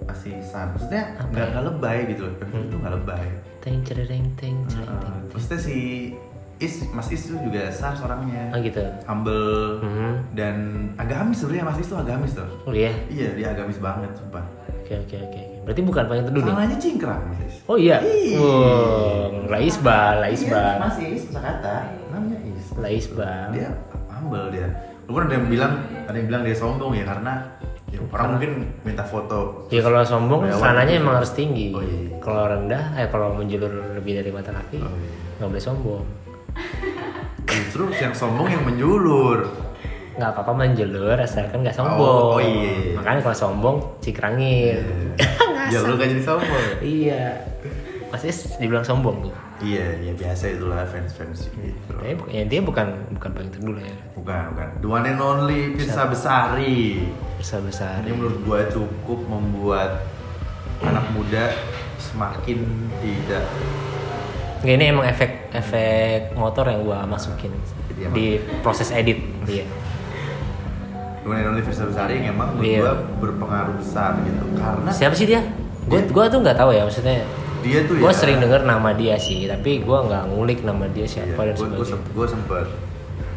masih 0.03 0.33
sans 0.41 0.67
maksudnya 0.69 1.03
nggak 1.23 1.39
ya? 1.39 1.51
nggak 1.51 1.63
lebay 1.67 1.97
gitu 2.07 2.21
loh 2.25 2.33
Pevita 2.35 2.57
itu 2.59 2.75
nggak 2.77 2.93
lebay 2.99 3.25
Teng 3.59 3.77
cereng 3.81 4.25
teng 4.35 4.57
cereng 4.67 4.89
Uh, 4.99 5.17
maksudnya 5.31 5.59
si 5.61 5.77
Is 6.61 6.85
Mas 6.87 7.09
Is 7.09 7.25
tuh 7.25 7.41
juga 7.41 7.67
sans 7.67 7.97
orangnya 7.99 8.47
Oh 8.49 8.59
gitu. 8.59 8.85
humble 9.03 9.81
Hmm. 9.81 10.21
dan 10.31 10.55
agamis 10.95 11.41
sebenarnya 11.41 11.65
Mas 11.65 11.77
Is 11.77 11.87
tuh 11.87 11.97
agamis 11.97 12.31
tuh 12.31 12.45
Oh 12.63 12.71
iya. 12.71 12.93
iya 13.07 13.33
dia 13.33 13.47
agamis 13.49 13.77
banget 13.77 14.13
sumpah 14.13 14.45
Oke 14.79 14.93
oke 14.99 15.17
oke. 15.17 15.17
oke. 15.25 15.41
Berarti 15.63 15.81
bukan 15.83 16.03
paling 16.05 16.23
teduh 16.23 16.37
nih. 16.37 16.47
tangannya 16.47 16.77
cingkrang 16.77 17.21
Mas 17.25 17.41
Is 17.43 17.55
Oh 17.65 17.75
iya. 17.75 17.97
Ih. 17.99 18.37
Wow, 18.37 19.29
Laisbal, 19.47 20.13
Laisbal. 20.21 20.61
Iya, 20.69 20.79
Mas 20.79 20.97
Is 20.99 21.23
kata 21.27 21.75
namanya 22.07 22.37
Is 22.45 22.65
Laisbal. 22.75 23.45
dia 23.51 23.69
humble 24.07 24.47
dia 24.49 24.67
walaupun 25.03 25.23
ada 25.23 25.33
yang 25.33 25.47
bilang 25.47 25.73
ada 26.05 26.13
yang 26.13 26.27
bilang 26.27 26.43
dia 26.43 26.53
sombong 26.53 26.93
ya 26.93 27.03
karena 27.03 27.33
ya, 27.87 27.99
orang 28.07 28.27
mungkin 28.31 28.51
minta 28.81 29.01
foto 29.01 29.65
Ya 29.67 29.81
kalau 29.81 29.99
sombong 30.03 30.45
sananya 30.53 30.93
gitu. 30.93 31.01
emang 31.01 31.15
harus 31.17 31.33
tinggi. 31.33 31.67
Oh, 31.71 31.81
iya. 31.81 32.15
Kalau 32.21 32.45
rendah, 32.45 32.83
eh 32.95 33.07
kalau 33.07 33.33
menjulur 33.33 33.67
lebih 33.93 34.13
dari 34.13 34.29
mata 34.29 34.53
kaki, 34.53 34.77
Oh, 34.77 34.93
iya. 34.93 35.11
nggak 35.35 35.49
boleh 35.49 35.63
sombong. 35.63 36.05
Justru 37.47 37.89
yang 37.97 38.13
sombong 38.15 38.47
yang 38.51 38.63
menjulur 38.63 39.47
Nggak 40.11 40.37
apa-apa 40.37 40.67
menjulur, 40.67 41.15
asalkan 41.15 41.63
nggak 41.63 41.71
sombong. 41.71 42.35
Oh, 42.35 42.35
oh 42.35 42.41
iya. 42.43 42.99
Makanya 42.99 43.23
kalau 43.23 43.37
sombong 43.47 43.77
cikrangin. 44.03 44.83
ya 45.71 45.79
lu 45.87 45.95
kan 45.95 46.07
jadi 46.11 46.23
sombong 46.23 46.65
iya. 46.83 47.23
Is 48.21 48.53
dibilang 48.59 48.85
sombong 48.85 49.23
tuh. 49.25 49.33
iya 49.63 49.97
ya 49.97 50.13
biasa 50.13 50.53
itulah 50.53 50.85
fans 50.85 51.15
fans 51.15 51.47
gitu 51.57 51.89
Tapi 51.95 52.13
ya, 52.29 52.43
dia 52.45 52.61
bukan 52.61 52.91
bukan 53.17 53.29
paling 53.33 53.49
teduh 53.49 53.73
lah 53.73 53.81
ya. 53.81 53.97
bukan 54.13 54.41
bukan 54.53 54.67
the 54.83 54.87
one 54.91 55.05
and 55.09 55.17
only 55.17 55.73
Firsa 55.73 56.05
Besari 56.05 57.07
Besar 57.41 57.65
besar. 57.65 57.97
ini 58.05 58.13
menurut 58.13 58.37
gua 58.45 58.67
cukup 58.69 59.25
membuat 59.25 60.05
anak 60.85 61.01
muda 61.17 61.55
semakin 61.97 62.61
tidak 63.01 63.45
Nggak, 64.61 64.73
ini 64.73 64.85
emang 64.87 65.05
efek 65.05 65.31
efek 65.51 66.33
motor 66.33 66.65
yang 66.65 66.81
gua 66.81 67.01
masukin 67.03 67.49
Jadi 67.89 68.01
emang- 68.03 68.13
di 68.13 68.25
proses 68.61 68.89
edit 68.91 69.17
dia. 69.43 69.65
only 71.23 71.61
Firsa 71.61 71.85
Besari 71.85 72.17
yang 72.17 72.33
emang 72.33 72.57
Iya. 72.57 72.81
gua 72.81 72.93
berpengaruh 73.19 73.75
besar 73.75 74.17
gitu 74.21 74.45
karena 74.53 74.89
Siapa 74.89 75.13
sih 75.13 75.25
dia? 75.25 75.41
Gue 75.83 76.01
gua 76.07 76.25
tuh 76.25 76.39
nggak 76.39 76.55
tahu 76.55 76.71
ya 76.71 76.81
maksudnya. 76.83 77.25
dia 77.61 77.85
tuh 77.85 77.93
Gue 77.95 78.09
ya 78.09 78.15
sering 78.15 78.37
denger 78.39 78.61
nama 78.63 78.89
dia 78.91 79.13
sih, 79.15 79.45
tapi 79.45 79.81
gue 79.81 79.97
nggak 80.01 80.23
ngulik 80.27 80.61
nama 80.61 80.85
dia 80.87 81.05
Iya, 81.05 81.13
siapa 81.27 81.41
dan 81.43 81.53
gue 81.53 81.61
sebagainya. 81.77 81.97
gue 82.09 82.27
sempet 82.27 82.65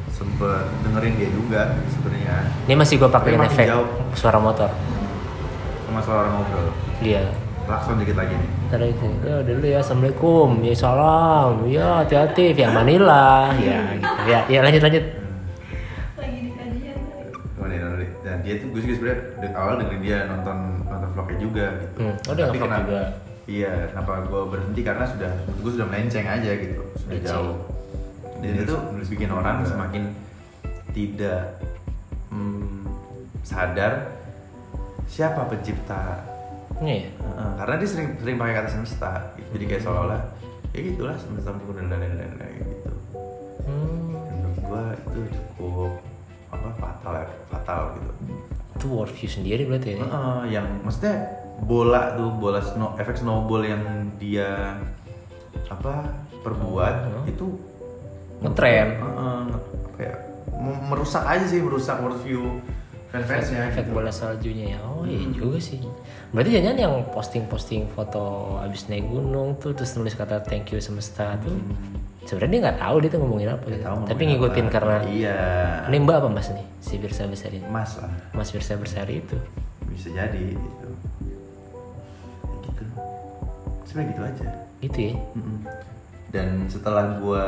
sempet 0.08 0.62
dengerin 0.80 1.12
dia 1.14 1.28
juga 1.28 1.60
sebenarnya 1.87 2.37
Ini 2.64 2.74
masih 2.74 2.94
gue 2.96 3.08
makin 3.10 3.40
efek 3.44 3.66
jauh. 3.66 3.88
suara 4.14 4.38
motor. 4.38 4.70
sama 5.84 6.00
suara 6.00 6.26
ngobrol 6.26 6.72
Iya. 7.00 7.28
Klakson 7.64 7.96
dikit 7.98 8.16
lagi 8.16 8.35
nih. 8.37 8.50
Itu, 8.74 9.07
ya 9.22 9.35
udah 9.40 9.55
dulu 9.55 9.66
ya, 9.66 9.79
assalamualaikum, 9.81 10.48
ya 10.61 10.74
salam, 10.74 11.53
ya 11.64 11.87
hati-hati, 12.03 12.53
via 12.53 12.68
Manila, 12.68 13.55
ya 13.57 13.79
gitu. 13.94 14.09
Ya, 14.27 14.38
ya 14.50 14.59
lanjut 14.61 14.83
lanjut. 14.83 15.05
lagi 16.18 16.38
di 16.42 16.50
kajian. 16.53 16.98
One 17.57 17.72
and 17.72 17.85
only. 17.87 18.09
dan 18.20 18.37
dia 18.42 18.55
tuh 18.59 18.66
gue 18.72 18.81
juga 18.83 18.94
sebenarnya 18.98 19.20
dari 19.38 19.53
awal 19.55 19.72
dengerin 19.81 20.03
dia 20.03 20.18
nonton 20.27 20.57
nonton 20.85 21.09
vlognya 21.14 21.38
juga 21.38 21.66
gitu. 21.81 21.96
Hmm, 22.03 22.14
oh, 22.29 22.33
dia 22.35 22.44
Tapi 22.50 22.59
kenapa- 22.59 22.83
juga. 22.83 23.03
iya 23.46 23.72
kenapa 23.92 24.11
gue 24.27 24.42
berhenti? 24.50 24.81
Karena 24.83 25.05
sudah 25.07 25.33
gue 25.46 25.70
sudah 25.70 25.87
melenceng 25.87 26.27
aja 26.27 26.50
gitu. 26.59 26.83
Sudah 26.98 27.11
Melenceng. 27.14 27.31
jauh. 27.31 27.57
Dan 28.42 28.61
itu 28.61 28.74
bikin 29.09 29.31
orang 29.33 29.64
semakin 29.64 30.03
tidak 30.92 31.57
hmm, 32.29 32.85
sadar 33.40 34.12
siapa 35.07 35.46
pencipta 35.48 36.34
Iya. 36.76 37.06
Heeh, 37.12 37.50
karena 37.54 37.74
dia 37.76 37.88
sering 37.88 38.08
sering 38.16 38.37
pakai 38.37 38.54
kata 38.56 38.68
semesta 38.68 39.10
gitu. 39.34 39.48
jadi 39.54 39.64
kayak 39.68 39.82
seolah-olah 39.82 40.20
ya 40.70 40.80
gitulah 40.82 41.16
semesta 41.16 41.50
pun 41.52 41.70
dan 41.72 41.87
lain-lain 41.88 42.34
lain 42.34 42.62
gitu 42.64 42.90
Hmm, 43.62 44.10
Dan 44.12 44.34
menurut 44.34 44.58
gua 44.60 44.82
itu 44.92 45.20
cukup 45.30 45.92
apa 46.50 46.68
fatal 46.74 47.12
ya 47.16 47.26
fatal 47.48 47.80
gitu 47.94 48.10
itu 48.74 48.87
worldview 48.88 49.30
sendiri 49.30 49.62
berarti 49.64 49.88
ya. 49.92 49.98
Heeh, 50.00 50.40
yang 50.52 50.66
maksudnya 50.82 51.14
bola 51.56 52.12
tuh 52.12 52.28
bola 52.32 52.58
snow 52.60 52.92
efek 52.96 53.16
snowball 53.16 53.62
yang 53.62 53.82
dia 54.16 54.74
apa 55.66 56.10
perbuat 56.40 56.94
Hmm. 57.06 57.24
itu 57.24 57.46
Ngetren. 58.37 58.88
Heeh, 58.98 59.38
nge- 59.46 59.64
apa 59.87 60.00
ya 60.00 60.14
merusak 60.84 61.24
aja 61.24 61.44
sih 61.44 61.60
merusak 61.60 61.96
worldview 61.96 62.60
fans-fansnya 63.08 63.70
efek 63.70 63.87
gitu. 63.87 63.94
bola 63.94 64.10
saljunya 64.10 64.74
ya 64.74 64.78
oh 64.82 65.04
iya 65.04 65.22
juga 65.30 65.56
sih 65.56 65.78
berarti 66.35 66.51
jangan 66.51 66.75
yang 66.75 66.94
posting-posting 67.14 67.87
foto 67.94 68.59
abis 68.59 68.90
naik 68.90 69.07
gunung 69.07 69.55
tuh 69.62 69.70
terus 69.70 69.94
nulis 69.94 70.18
kata 70.18 70.42
thank 70.42 70.75
you 70.75 70.83
semesta 70.83 71.38
tuh 71.38 71.55
sebenarnya 72.27 72.51
dia 72.51 72.61
nggak 72.66 72.79
tahu 72.81 72.97
dia 73.01 73.11
tuh 73.12 73.20
ngomongin 73.23 73.49
apa. 73.53 73.64
Gitu. 73.68 73.85
Tahu 73.85 73.97
tapi 74.09 74.23
ngikutin 74.33 74.66
apa. 74.66 74.75
karena 74.75 74.97
iya. 75.07 75.40
ini 75.92 75.97
mbak 76.03 76.16
apa 76.25 76.29
mas 76.33 76.49
nih 76.51 76.66
si 76.81 76.94
Birsa 76.99 77.29
Besari? 77.29 77.59
Mas 77.68 77.92
lah. 78.01 78.11
Mas 78.33 78.49
Birsa 78.51 78.75
Besari 78.81 79.20
itu. 79.20 79.37
Bisa 79.87 80.09
jadi 80.11 80.42
gitu. 80.57 80.88
Kayak 82.42 82.61
gitu. 82.66 82.85
Sebenarnya 83.87 84.11
gitu 84.11 84.23
aja. 84.25 84.47
Gitu 84.83 84.99
ya? 84.99 85.14
Dan 86.35 86.49
setelah 86.66 87.05
gua 87.23 87.47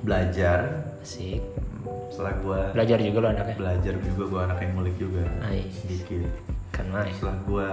belajar 0.00 0.88
asik. 1.02 1.42
setelah 2.10 2.32
gua 2.40 2.60
belajar 2.72 2.96
juga 2.96 3.18
lo 3.20 3.28
anaknya? 3.28 3.56
belajar 3.60 3.94
juga 4.00 4.22
gua 4.24 4.40
anak 4.48 4.58
yang 4.64 4.72
ngulik 4.72 4.96
juga. 4.96 5.22
Ais. 5.44 5.68
sedikit 5.84 6.55
karena 6.76 6.98
ya 7.02 7.12
setelah 7.12 7.36
gua 7.42 7.70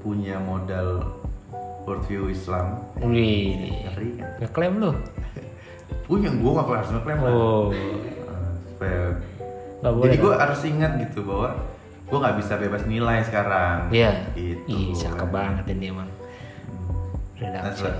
punya 0.00 0.36
modal 0.38 0.88
worldview 1.84 2.26
Islam 2.26 2.80
wih 2.98 3.60
ngeri 3.86 4.08
kan 4.16 4.30
ngeklaim 4.40 4.74
lo 4.78 4.90
punya 6.08 6.30
gua 6.34 6.50
nggak 6.56 6.66
harus 6.74 6.90
ngeklaim 6.90 7.20
lah 7.20 7.30
oh 7.30 7.64
Eh, 7.70 7.96
supaya 8.66 9.02
boleh 9.82 10.02
jadi 10.02 10.16
kan? 10.16 10.24
gua 10.24 10.34
harus 10.38 10.60
ingat 10.64 10.92
gitu 10.98 11.20
bahwa 11.22 11.48
gua 12.06 12.18
nggak 12.18 12.36
bisa 12.38 12.52
bebas 12.56 12.82
nilai 12.84 13.20
sekarang 13.22 13.92
Iya. 13.92 14.12
gitu 14.32 14.64
Ih, 14.66 14.90
cakep 14.90 15.20
kan. 15.20 15.30
banget 15.30 15.64
ini 15.70 15.86
emang. 15.88 16.08
Nah, 17.40 17.48
Redaksi. 17.62 17.76
setelah, 17.78 17.96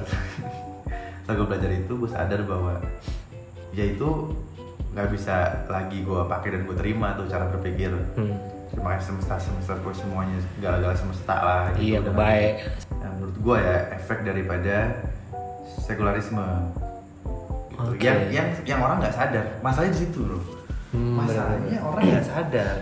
setelah 1.20 1.34
gue 1.34 1.46
belajar 1.46 1.70
itu, 1.70 1.92
gue 1.94 2.10
sadar 2.10 2.40
bahwa 2.42 2.74
ya 3.70 3.84
itu 3.86 4.08
nggak 4.90 5.08
bisa 5.10 5.36
lagi 5.64 6.02
gue 6.02 6.20
pakai 6.26 6.48
dan 6.50 6.62
gue 6.62 6.76
terima 6.76 7.14
tuh 7.14 7.24
cara 7.24 7.48
berpikir. 7.48 7.88
Hmm. 8.14 8.36
Terima 8.70 8.94
kasih 8.94 9.06
semesta 9.08 9.34
semesta 9.36 9.72
gue 9.76 9.92
semuanya 9.92 10.38
gala-gala 10.58 10.94
semesta 10.94 11.34
lah. 11.36 11.62
Iya, 11.74 11.98
Udah 12.00 12.06
kebaik. 12.08 12.54
nggak- 12.56 12.88
Nah, 12.96 13.08
menurut 13.12 13.36
gue 13.36 13.56
ya 13.58 13.76
efek 13.92 14.18
daripada 14.22 14.74
sekularisme. 15.80 16.46
Gitu. 17.70 17.80
Oke. 17.80 18.02
Yang 18.02 18.18
yang 18.30 18.48
yang 18.66 18.80
orang 18.80 19.00
nggak 19.00 19.12
sadar. 19.12 19.44
Masalahnya 19.60 19.92
di 19.92 20.00
situ 20.00 20.20
loh. 20.22 20.42
Hmm, 20.90 21.16
Masalahnya 21.16 21.78
orang 21.80 22.02
nggak 22.04 22.26
sadar. 22.26 22.76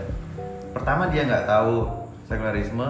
Pertama 0.70 1.02
dia 1.06 1.22
nggak 1.24 1.44
tahu 1.44 1.74
sekularisme 2.24 2.88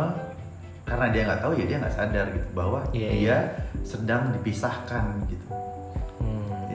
karena 0.83 1.07
dia 1.13 1.23
nggak 1.25 1.41
tahu 1.41 1.53
ya 1.55 1.65
dia 1.65 1.77
nggak 1.79 1.95
sadar 1.95 2.27
gitu 2.29 2.49
bahwa 2.51 2.81
Iya, 2.91 3.09
dia 3.09 3.15
iya. 3.15 3.39
sedang 3.85 4.33
dipisahkan 4.33 5.05
gitu. 5.29 5.47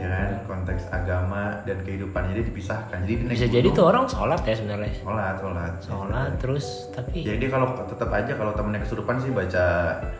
Ya 0.04 0.12
kan 0.12 0.30
konteks 0.46 0.84
agama 0.92 1.63
dan 1.63 1.80
kehidupannya 1.80 2.36
dia 2.36 2.44
dipisahkan 2.44 3.00
jadi 3.02 3.24
Bisa 3.24 3.48
jadi 3.48 3.63
gunung, 3.63 3.72
tuh 3.74 3.86
orang 3.88 4.04
sholat 4.06 4.42
ya 4.42 4.52
sebenarnya. 4.54 4.92
sholat 5.00 5.36
sholat 5.39 5.74
Sholat 5.80 6.30
terus 6.38 6.66
tapi 6.92 7.24
jadi 7.24 7.46
kalau 7.48 7.72
tetap 7.82 8.12
aja 8.12 8.36
kalau 8.36 8.52
temennya 8.52 8.84
kesurupan 8.84 9.16
sih 9.18 9.32
baca 9.32 9.66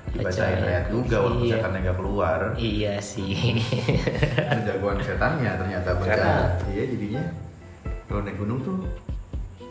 dibacain 0.10 0.56
Baca, 0.56 0.64
ayat 0.66 0.86
juga 0.88 1.16
walaupun 1.20 1.44
iya. 1.44 1.56
setannya 1.58 1.80
nggak 1.82 1.98
keluar 1.98 2.40
iya 2.56 2.94
sih. 2.98 3.60
jagoan 4.64 4.98
setannya 4.98 5.52
ternyata 5.54 5.90
baca 5.94 6.08
Karena- 6.08 6.48
iya 6.70 6.84
jadinya 6.88 7.24
kalau 8.06 8.22
naik 8.22 8.38
gunung 8.38 8.60
tuh 8.62 8.78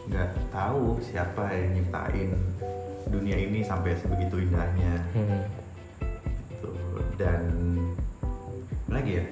nggak 0.05 0.29
tahu 0.51 1.01
siapa 1.01 1.49
yang 1.49 1.73
nyiptain 1.73 2.31
dunia 3.07 3.37
ini 3.39 3.63
sampai 3.63 3.97
sebegitu 3.97 4.37
indahnya 4.41 4.93
Hmm. 5.11 5.41
gitu. 6.51 6.69
dan 7.17 7.41
lagi 8.87 9.13
ya 9.17 9.25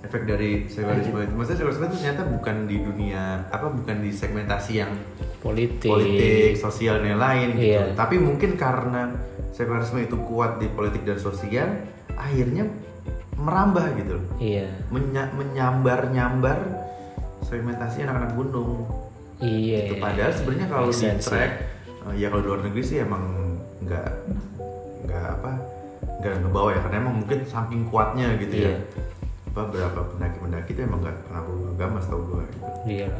efek 0.00 0.24
dari 0.24 0.64
sekularisme 0.64 1.18
itu 1.20 1.32
maksudnya 1.32 1.58
sekularisme 1.58 1.84
itu 1.86 1.96
ternyata 1.98 2.22
bukan 2.26 2.56
di 2.64 2.76
dunia 2.78 3.22
apa 3.46 3.66
bukan 3.68 3.96
di 4.00 4.10
segmentasi 4.10 4.72
yang 4.74 4.92
Politik. 5.38 5.88
politik 5.88 6.52
sosial 6.54 7.00
dan 7.00 7.16
lain 7.16 7.48
gitu 7.54 7.80
Iya. 7.80 7.92
tapi 7.94 8.16
mungkin 8.16 8.56
karena 8.56 9.12
sekularisme 9.50 10.00
itu 10.00 10.16
kuat 10.22 10.56
di 10.56 10.68
politik 10.68 11.04
dan 11.04 11.16
sosial 11.16 11.68
akhirnya 12.10 12.64
merambah 13.34 13.86
gitu 13.94 14.12
loh 14.16 14.26
Iya. 14.36 14.68
Menya- 14.88 15.32
menyambar 15.32 16.08
nyambar 16.08 16.58
segmentasi 17.42 18.02
anak-anak 18.02 18.32
gunung 18.34 18.84
Iya. 19.38 19.78
gitu. 19.86 19.94
padahal 19.98 20.32
sebenarnya 20.32 20.68
kalau 20.68 20.88
di 20.88 21.08
track 21.18 21.52
eh, 22.02 22.14
ya 22.16 22.26
kalau 22.28 22.40
di 22.40 22.48
luar 22.48 22.60
negeri 22.62 22.82
sih 22.82 22.98
emang 22.98 23.24
nggak 23.80 24.08
nggak 25.02 25.24
apa 25.34 25.52
nggak 26.20 26.34
ngebawa 26.38 26.68
ya 26.70 26.80
karena 26.80 26.96
emang 26.98 27.14
mungkin 27.16 27.38
saking 27.44 27.82
kuatnya 27.86 28.36
gitu 28.36 28.54
Iya. 28.58 28.68
ya 28.70 28.76
apa 29.50 29.66
berapa 29.66 30.00
pendaki-pendaki 30.08 30.70
itu 30.70 30.80
emang 30.80 31.00
nggak 31.00 31.16
pernah 31.24 31.42
bawa 31.42 31.66
agama 31.70 31.98
setahu 31.98 32.22
gue 32.24 32.42
gitu 32.46 32.70
Iya. 32.86 33.10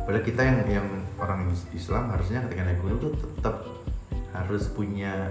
padahal 0.00 0.24
kita 0.24 0.40
yang 0.42 0.58
yang 0.68 0.86
orang 1.16 1.40
Islam 1.70 2.04
harusnya 2.08 2.42
ketika 2.44 2.62
naik 2.64 2.80
gunung 2.80 2.98
tuh 2.98 3.12
tetap 3.14 3.56
harus 4.30 4.66
punya 4.68 5.30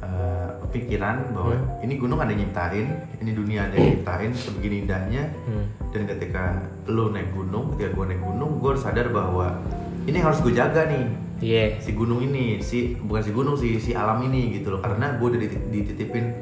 eh, 0.00 0.48
pikiran 0.66 1.28
bahwa 1.30 1.52
Hmm. 1.52 1.84
ini 1.84 1.94
gunung 1.94 2.16
ada 2.16 2.32
yang 2.32 2.40
nyiptain 2.42 2.88
ini 3.14 3.30
dunia 3.30 3.60
ada 3.62 3.76
yang 3.76 3.88
nyiptain 3.94 4.32
sebegini 4.32 4.76
indahnya 4.80 5.28
Hmm. 5.44 5.68
dan 5.90 6.02
ketika 6.06 6.42
lu 6.86 7.10
naik 7.10 7.28
gunung 7.30 7.76
ketika 7.76 7.92
gue 7.92 8.04
naik 8.08 8.22
gunung 8.22 8.56
gue 8.56 8.68
harus 8.70 8.80
sadar 8.80 9.10
bahwa 9.10 9.60
ini 10.02 10.16
yang 10.16 10.26
harus 10.26 10.40
gue 10.40 10.54
jaga 10.54 10.88
nih 10.88 11.04
Iya. 11.40 11.64
si 11.78 11.92
gunung 11.92 12.20
ini 12.22 12.60
si 12.60 12.96
bukan 12.96 13.20
si 13.20 13.30
gunung 13.30 13.54
si 13.54 13.76
si 13.76 13.92
alam 13.92 14.20
ini 14.22 14.52
gitu 14.54 14.70
loh 14.70 14.80
karena 14.80 15.12
gue 15.14 15.26
udah 15.26 15.40
ditit- 15.40 15.68
dititipin 15.68 16.32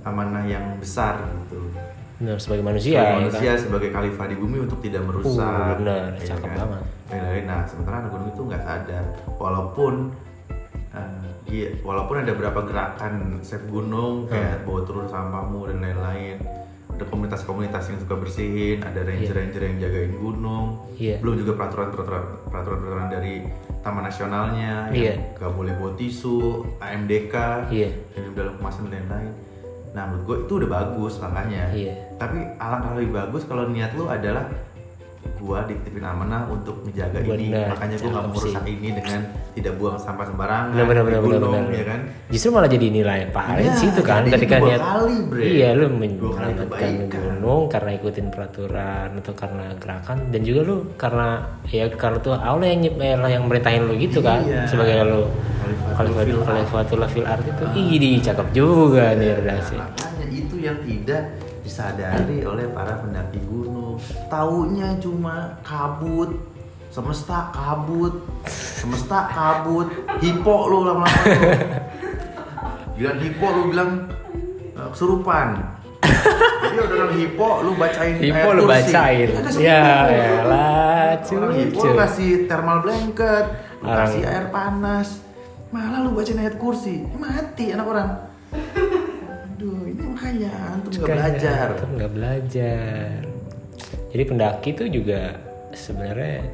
amanah 0.00 0.42
yang 0.42 0.74
besar 0.76 1.18
gitu 1.40 1.67
Benar 2.18 2.36
sebagai 2.36 2.64
manusia. 2.64 2.98
sebagai 2.98 3.06
ya 3.08 3.18
manusia 3.20 3.50
kan? 3.52 3.58
sebagai 3.60 3.88
khalifah 3.90 4.26
di 4.26 4.36
bumi 4.36 4.58
untuk 4.60 4.78
tidak 4.82 5.02
merusak 5.04 5.38
Uh, 5.40 5.74
benar, 5.76 6.02
ya 6.14 6.26
cakep 6.28 6.44
kan? 6.44 6.58
banget. 6.58 6.82
Lain-lain. 7.08 7.42
nah 7.46 7.60
sementara 7.64 7.94
anak 7.98 8.10
gunung 8.10 8.28
itu 8.28 8.42
nggak 8.44 8.62
sadar 8.62 9.04
walaupun 9.38 9.94
eh, 10.90 11.28
iya, 11.46 11.68
walaupun 11.80 12.16
ada 12.18 12.30
beberapa 12.30 12.60
gerakan 12.62 13.12
save 13.40 13.64
gunung 13.66 14.24
Hmm. 14.24 14.30
kayak 14.30 14.56
bawa 14.62 14.80
turun 14.82 15.06
sampahmu 15.06 15.60
dan 15.66 15.78
lain-lain 15.80 16.36
ada 16.88 17.04
komunitas-komunitas 17.06 17.84
yang 17.86 17.98
suka 17.98 18.14
bersihin 18.14 18.82
ada 18.82 19.00
ranger-ranger 19.00 19.62
yang 19.62 19.76
jagain 19.78 20.14
gunung 20.14 20.66
Iya. 20.96 21.22
belum 21.22 21.38
juga 21.38 21.52
peraturan-peraturan 21.54 22.22
peraturan-peraturan 22.44 23.08
dari 23.08 23.34
taman 23.78 24.04
nasionalnya 24.04 24.90
Iya. 24.90 25.14
yang 25.14 25.18
nggak 25.34 25.52
boleh 25.54 25.72
bawa 25.76 25.92
tisu 25.94 26.36
AMDK 26.76 27.34
Iya. 27.70 27.88
yang 28.12 28.34
dalam 28.34 28.58
kemasan 28.58 28.84
dan 28.84 29.06
lain-lain 29.06 29.32
nah 29.98 30.06
menurut 30.06 30.22
gue 30.30 30.36
itu 30.46 30.52
udah 30.62 30.70
bagus 30.70 31.18
langkahnya 31.18 31.74
Iya. 31.74 31.92
tapi 32.14 32.38
alangkah 32.54 32.94
lebih 32.94 33.18
bagus 33.18 33.42
kalau 33.50 33.66
niat 33.66 33.90
lu 33.98 34.06
adalah 34.06 34.46
gua 35.38 35.64
dititipin 35.64 36.04
amanah 36.04 36.46
untuk 36.50 36.82
menjaga 36.84 37.18
ini. 37.22 37.50
Benar, 37.50 37.74
makanya 37.74 37.96
gua 37.98 38.10
nggak 38.10 38.24
mau 38.26 38.34
merusak 38.34 38.64
ini 38.66 38.88
dengan 38.94 39.20
tidak 39.54 39.72
buang 39.78 39.98
sampah 39.98 40.26
sembarangan 40.26 40.74
di 40.74 40.82
benar 40.84 41.02
benar 41.06 41.20
gunung, 41.22 41.54
benar. 41.54 41.78
ya 41.78 41.84
kan? 41.86 42.00
Justru 42.30 42.48
malah 42.54 42.70
jadi 42.70 42.86
nilai 42.90 43.18
pahala 43.30 43.58
Iya, 43.58 43.70
di 43.70 43.78
situ 43.78 44.00
kan 44.02 44.22
ketika 44.26 44.56
niat 44.62 44.82
kali, 44.82 45.16
Bre. 45.30 45.42
Iya, 45.42 45.68
lu 45.74 45.86
menyelamatkan 45.94 46.92
gunung 47.10 47.62
karena 47.70 47.90
ikutin 47.96 48.26
peraturan 48.30 49.08
atau 49.18 49.34
karena 49.34 49.66
gerakan 49.78 50.18
dan 50.30 50.40
juga 50.42 50.60
lu 50.66 50.76
karena 51.00 51.28
ya 51.70 51.86
karena 51.90 52.18
tuh 52.20 52.34
Allah 52.36 52.66
yang 52.68 52.80
nyip 52.86 52.94
eh, 52.98 53.14
yang 53.16 53.44
merintahin 53.46 53.82
lu 53.86 53.94
gitu 53.98 54.18
kan 54.20 54.42
Iya. 54.44 54.66
sebagai 54.66 54.94
lu 55.06 55.22
Khalifatul 55.98 57.02
fil 57.10 57.26
art 57.26 57.42
itu 57.44 57.64
ih 57.74 58.20
cakep 58.22 58.48
juga 58.54 59.12
nih 59.18 59.28
Nah, 59.28 59.36
redaksi 59.42 59.74
makanya 59.76 60.26
itu 60.30 60.56
yang 60.62 60.78
tidak 60.86 61.22
disadari 61.66 62.38
oleh 62.46 62.66
para 62.72 62.96
pendaki 63.02 63.40
gunung 63.44 63.77
taunya 64.26 64.94
cuma 64.98 65.56
kabut. 65.62 66.34
Semesta 66.88 67.52
kabut. 67.52 68.24
Semesta 68.48 69.28
kabut. 69.28 69.86
Hipo 70.18 70.56
lu 70.66 70.82
lama-lama 70.82 71.06
bilang 72.98 73.18
hipo 73.22 73.46
lu 73.46 73.62
bilang 73.70 73.90
eh, 74.74 74.88
kesurupan. 74.90 75.48
Jadi 76.58 76.74
udah 76.74 76.96
orang 76.98 77.14
hipo 77.14 77.48
lu 77.62 77.70
bacain 77.78 78.14
Hipo 78.18 78.48
lu 78.50 78.62
kursi. 78.66 78.90
bacain. 78.90 79.28
Ya 79.62 79.82
elah, 80.42 81.14
orang 81.22 81.52
hipo 81.54 81.80
lu 81.80 81.92
kasih 81.94 82.30
thermal 82.46 82.82
blanket 82.82 83.44
lu 83.78 83.86
Orang- 83.86 84.10
kasih 84.10 84.22
air 84.26 84.46
panas. 84.50 85.08
Malah 85.70 86.00
lu 86.02 86.10
bacain 86.10 86.40
ayat 86.40 86.58
kursi. 86.58 87.06
Mati 87.14 87.70
anak 87.70 87.86
orang. 87.86 88.10
Aduh 89.54 89.84
ini 89.84 90.02
makanya 90.02 90.50
antum 90.72 90.90
nggak 90.90 91.06
belajar. 91.14 91.66
antum 91.76 91.90
nggak 91.94 92.12
belajar 92.16 93.10
jadi 94.08 94.22
pendaki 94.24 94.72
tuh 94.72 94.88
juga 94.88 95.36
sebenarnya 95.76 96.48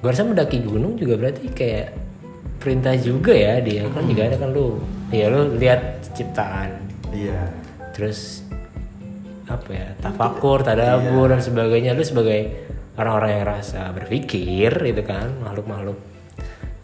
gua 0.00 0.10
rasa 0.14 0.24
mendaki 0.24 0.62
gunung 0.62 0.96
juga 0.96 1.18
berarti 1.18 1.50
kayak 1.50 1.88
perintah 2.60 2.92
juga 3.00 3.32
ya 3.32 3.58
dia 3.64 3.88
kan 3.88 4.04
juga 4.04 4.28
ada 4.28 4.36
kan 4.36 4.52
lu. 4.52 4.76
Ya 5.10 5.26
lu 5.32 5.56
lihat 5.56 6.04
ciptaan. 6.14 6.76
Iya. 7.10 7.50
Terus 7.96 8.44
apa 9.50 9.70
ya 9.74 9.88
tafakur 9.98 10.62
tadabur 10.62 11.32
dan 11.32 11.42
sebagainya. 11.42 11.96
Lu 11.96 12.04
sebagai 12.04 12.68
orang-orang 12.94 13.40
yang 13.40 13.44
rasa 13.48 13.90
berpikir 13.96 14.70
itu 14.86 15.02
kan 15.02 15.32
makhluk-makhluk 15.40 15.98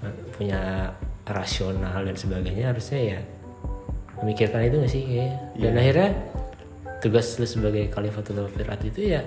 eh, 0.02 0.14
punya 0.34 0.90
rasional 1.28 2.02
dan 2.02 2.16
sebagainya 2.16 2.72
harusnya 2.72 3.00
ya 3.14 3.20
memikirkan 4.24 4.64
itu 4.64 4.76
gak 4.80 4.90
sih? 4.90 5.02
Kayak 5.04 5.32
dan 5.60 5.74
akhirnya 5.76 6.10
tugas 7.04 7.36
lu 7.36 7.46
sebagai 7.46 7.92
khalifatul 7.92 8.48
firat 8.48 8.80
itu 8.82 9.12
ya 9.14 9.22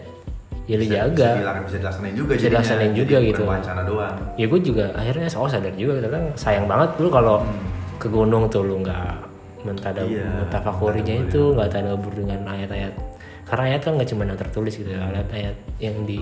ya 0.69 0.75
lu 0.77 0.83
bisa, 0.85 0.93
jaga. 1.01 1.09
bisa, 1.09 1.25
dilaksanain, 1.41 1.65
bisa 1.65 1.77
dilaksanain 1.81 2.13
juga 2.13 2.31
Bisa 2.37 2.47
dilaksanain 2.53 2.91
Jadi 2.93 2.99
juga 3.01 3.15
bukan 3.17 3.29
gitu. 3.33 3.41
wacana 3.49 3.81
doang. 3.81 4.15
Ya 4.37 4.45
gue 4.45 4.59
juga 4.61 4.85
akhirnya 4.93 5.27
soal 5.27 5.47
sadar 5.49 5.73
juga 5.73 5.93
kadang 5.97 6.25
sayang 6.37 6.65
banget 6.69 6.89
lu 7.01 7.09
kalau 7.09 7.35
ke 7.97 8.07
gunung 8.07 8.45
tuh 8.47 8.61
lu 8.61 8.85
nggak 8.85 9.09
mentada 9.65 10.05
Iya, 10.05 10.45
mentafakurinya 10.45 11.15
itu 11.25 11.41
nggak 11.57 11.69
tadabur 11.73 12.13
dengan 12.13 12.45
ayat-ayat. 12.45 12.93
Karena 13.49 13.63
ayat 13.73 13.81
kan 13.81 13.97
nggak 13.97 14.09
cuma 14.13 14.29
yang 14.29 14.37
tertulis 14.37 14.73
gitu 14.77 14.93
ya 14.93 15.01
ayat-ayat 15.09 15.55
yang 15.81 15.95
di 16.05 16.21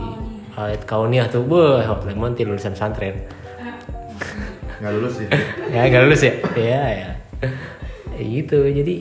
ayat 0.55 0.81
kauniyah 0.87 1.27
tuh 1.27 1.43
boh 1.43 1.83
lemon 2.07 2.31
lulusan 2.33 2.71
pesantren 2.71 3.13
nggak 4.79 4.91
lulus 4.95 5.13
sih. 5.19 5.27
Ya 5.75 5.91
nggak 5.91 6.03
lulus 6.07 6.21
ya? 6.23 6.33
Iya 6.55 6.83
ya. 6.87 7.11
Ya 8.15 8.23
gitu 8.23 8.63
jadi 8.63 8.95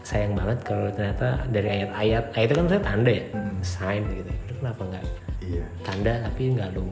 sayang 0.00 0.32
banget 0.32 0.58
kalau 0.64 0.88
ternyata 0.92 1.44
dari 1.52 1.68
ayat-ayat 1.80 2.24
ayat 2.32 2.46
itu 2.48 2.54
kan 2.56 2.66
saya 2.72 2.82
tanda 2.82 3.12
ya? 3.12 3.24
Hmm. 3.32 3.54
sign 3.60 4.02
gitu 4.12 4.32
Lu 4.54 4.62
kenapa 4.62 4.82
nggak? 4.86 5.04
Iya. 5.42 5.64
Tanda 5.82 6.14
tapi 6.30 6.54
nggak 6.54 6.70
lu 6.78 6.86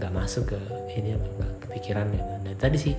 nggak 0.00 0.12
masuk 0.16 0.56
ke 0.56 0.60
ini 0.96 1.12
apa 1.12 1.28
nggak 1.36 1.52
kepikiran 1.68 2.08
gitu 2.16 2.32
nah 2.48 2.54
tadi 2.56 2.80
sih 2.80 2.96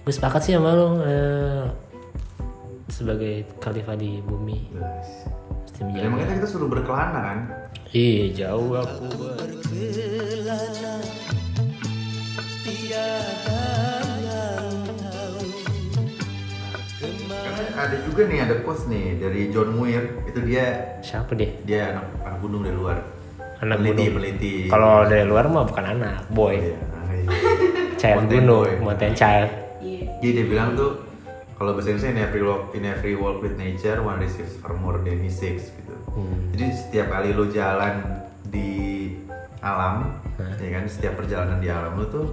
gue 0.00 0.12
sepakat 0.16 0.40
sih 0.48 0.56
sama 0.56 0.72
lu 0.72 0.96
eh, 1.04 1.68
sebagai 2.90 3.48
khalifah 3.62 3.96
di 3.96 4.20
bumi. 4.20 4.74
Mesti 4.74 5.80
Emang 5.80 6.20
menjaga. 6.20 6.20
Kita, 6.20 6.32
kita 6.42 6.48
suruh 6.50 6.68
berkelana 6.68 7.20
kan? 7.22 7.38
Iya 7.94 8.44
jauh 8.44 8.76
aku. 8.76 9.08
Karena 12.90 13.99
ada 17.80 17.96
juga 18.04 18.22
nih 18.28 18.38
ada 18.44 18.54
quotes 18.60 18.84
nih 18.86 19.16
dari 19.16 19.48
John 19.48 19.72
Muir 19.72 20.04
itu 20.28 20.38
dia 20.44 20.96
siapa 21.00 21.32
dia 21.32 21.50
dia 21.64 21.80
anak, 21.96 22.04
anak 22.24 22.38
gunung 22.44 22.62
dari 22.62 22.76
luar 22.76 22.98
anak 23.60 23.76
peneliti 23.80 23.96
gunung 23.96 24.14
peneliti 24.16 24.52
kalau 24.68 24.94
dari 25.04 25.24
luar 25.24 25.44
mah 25.48 25.64
bukan 25.64 25.84
anak 25.88 26.16
boy 26.28 26.56
Iya, 26.56 26.76
ah, 26.76 27.12
iya. 27.12 27.28
child 28.00 28.16
Mountain 28.24 28.42
gunung 28.44 28.60
boy. 28.60 28.72
mountain 28.84 29.14
child 29.16 29.48
Iya. 29.80 30.12
Jadi 30.20 30.28
dia 30.36 30.44
bilang 30.44 30.76
tuh 30.76 30.92
kalau 31.56 31.72
bahasa 31.72 31.92
Indonesia 31.92 32.12
in 32.12 32.20
every 32.20 32.42
walk 32.44 32.62
in 32.72 32.84
every 32.84 33.14
walk 33.16 33.40
with 33.40 33.56
nature 33.56 34.00
one 34.00 34.20
receives 34.20 34.56
far 34.60 34.76
more 34.76 35.00
than 35.00 35.20
he 35.20 35.32
seeks 35.32 35.72
gitu. 35.72 35.96
Hmm. 36.12 36.52
Jadi 36.52 36.64
setiap 36.72 37.08
kali 37.08 37.32
lo 37.32 37.48
jalan 37.48 38.00
di 38.44 38.68
alam, 39.60 40.20
Hah? 40.36 40.52
ya 40.56 40.68
kan 40.72 40.84
setiap 40.84 41.16
perjalanan 41.16 41.60
di 41.60 41.68
alam 41.68 41.96
lo 41.96 42.04
tuh 42.08 42.26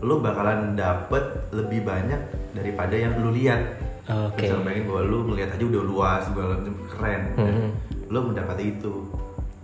lo 0.00 0.20
bakalan 0.20 0.76
dapet 0.76 1.24
lebih 1.52 1.84
banyak 1.84 2.20
daripada 2.52 2.96
yang 2.96 3.16
lo 3.20 3.28
lihat. 3.28 3.60
Oke 4.06 4.38
Bisa 4.38 4.56
bayangin 4.60 4.84
bahwa 4.86 5.02
lo 5.02 5.18
ngeliat 5.26 5.50
aja 5.52 5.64
udah 5.64 5.82
luas, 5.82 6.20
segala 6.24 6.46
macam 6.54 6.74
keren. 6.88 7.22
Dan 7.34 7.54
Mhm. 7.54 7.70
lo 8.06 8.18
mendapat 8.24 8.58
itu. 8.60 8.94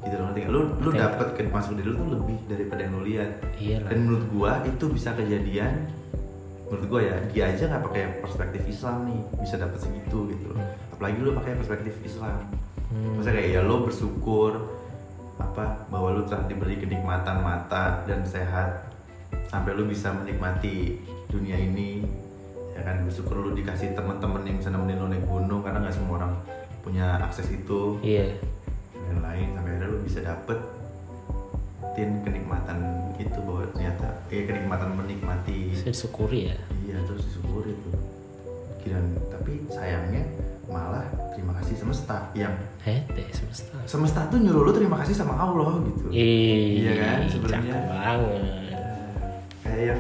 Gitu 0.03 0.15
loh? 0.19 0.29
Lo 0.35 0.61
lo 0.77 0.91
Ngerti. 0.91 0.99
dapet 0.99 1.29
ke 1.33 1.41
masuk 1.47 1.73
diri 1.75 1.87
lo 1.87 1.97
tuh 1.97 2.09
lebih 2.13 2.39
daripada 2.47 2.81
yang 2.81 2.93
lo 2.93 3.03
lihat. 3.03 3.31
Iyalah. 3.57 3.89
Dan 3.89 3.99
menurut 4.03 4.27
gua 4.29 4.53
itu 4.65 4.85
bisa 4.89 5.11
kejadian 5.13 5.75
menurut 6.67 6.87
gua 6.89 7.01
ya 7.01 7.17
dia 7.29 7.45
aja 7.49 7.69
nggak 7.69 7.85
pakai 7.85 8.03
perspektif 8.19 8.63
Islam 8.65 9.05
nih 9.05 9.21
bisa 9.39 9.55
dapat 9.57 9.79
segitu 9.79 10.19
gitu 10.27 10.45
loh. 10.51 10.59
Apalagi 10.91 11.17
lu 11.19 11.31
pakai 11.33 11.53
perspektif 11.55 11.95
Islam. 12.03 12.49
Hmm. 12.89 13.15
Maksudnya 13.15 13.35
kayak 13.37 13.51
ya 13.53 13.61
lo 13.61 13.77
bersyukur 13.85 14.53
apa 15.37 15.87
bahwa 15.87 16.09
lu 16.13 16.23
telah 16.25 16.45
diberi 16.45 16.77
kenikmatan 16.77 17.41
mata 17.41 18.03
dan 18.05 18.25
sehat 18.25 18.89
sampai 19.47 19.71
lu 19.71 19.85
bisa 19.85 20.11
menikmati 20.13 20.99
dunia 21.29 21.57
ini 21.57 22.05
ya 22.73 22.81
kan 22.85 23.05
bersyukur 23.05 23.37
lu 23.37 23.51
dikasih 23.53 23.93
teman-teman 23.93 24.43
yang 24.49 24.57
bisa 24.59 24.71
nemenin 24.73 24.99
lu 25.01 25.09
naik 25.13 25.25
gunung 25.29 25.61
karena 25.61 25.79
nggak 25.85 25.95
semua 25.95 26.15
orang 26.23 26.33
punya 26.81 27.21
akses 27.23 27.49
itu. 27.53 28.01
Iya. 28.01 28.37
Dan 29.09 29.19
lain 29.21 29.49
sampai 29.55 29.71
akhirnya 29.77 29.89
lu 29.93 29.99
bisa 30.03 30.21
dapet 30.25 30.59
tin 31.93 32.25
kenikmatan 32.25 32.79
itu 33.21 33.39
bahwa 33.45 33.69
ternyata 33.77 34.09
eh 34.33 34.49
kenikmatan 34.49 34.97
menikmati. 34.97 35.77
Saya 35.77 35.93
disyukuri 35.93 36.51
ya. 36.53 36.57
Iya 36.89 36.97
terus 37.05 37.29
disyukuri 37.29 37.77
tuh 37.85 38.13
dan 38.93 39.05
tapi 39.33 39.65
sayangnya 39.73 40.23
malah 40.69 41.05
terima 41.33 41.57
kasih 41.61 41.81
semesta 41.81 42.29
yang 42.37 42.53
hete 42.85 43.25
semesta. 43.33 43.77
Semesta 43.89 44.21
tuh 44.29 44.37
nyuruh 44.37 44.69
lu 44.69 44.73
terima 44.77 45.01
kasih 45.01 45.17
sama 45.17 45.33
Allah 45.33 45.81
gitu. 45.89 46.13
Iya 46.13 46.93
kan, 47.01 47.19
sebenarnya. 47.33 47.73
banget. 47.89 48.45
kayak 49.65 49.99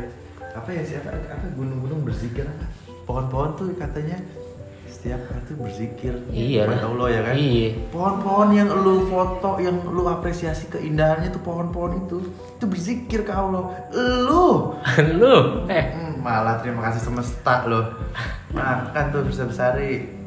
apa 0.52 0.68
ya 0.68 0.82
siapa? 0.82 1.08
Apa? 1.10 1.46
Gunung-gunung 1.52 2.02
berzikir 2.02 2.44
apa? 2.44 2.66
Pohon-pohon 3.02 3.50
tuh 3.54 3.66
katanya 3.74 4.20
setiap 4.86 5.24
hari 5.24 5.42
tuh 5.44 5.56
berzikir 5.58 6.14
Iya. 6.28 6.68
kepada 6.68 6.76
lah. 6.78 6.86
Allah 6.86 7.08
ya 7.08 7.20
kan? 7.22 7.34
Iya. 7.34 7.68
pohon-pohon 7.88 8.48
yang 8.52 8.68
lu 8.70 8.94
foto 9.08 9.50
yang 9.58 9.76
lu 9.82 10.04
apresiasi 10.06 10.68
keindahannya 10.68 11.28
tuh 11.28 11.42
pohon-pohon 11.42 12.06
itu 12.06 12.18
itu 12.54 12.64
berzikir 12.64 13.20
ke 13.22 13.32
Allah. 13.32 13.72
Lu! 13.90 14.76
Lu, 15.18 15.34
eh, 15.66 15.84
Hmm, 15.90 16.20
malah 16.20 16.60
terima 16.60 16.86
kasih 16.86 17.02
semesta 17.02 17.66
lo 17.66 17.82
makan 18.52 19.04
tuh 19.10 19.24
besar 19.24 19.48
besari 19.48 20.21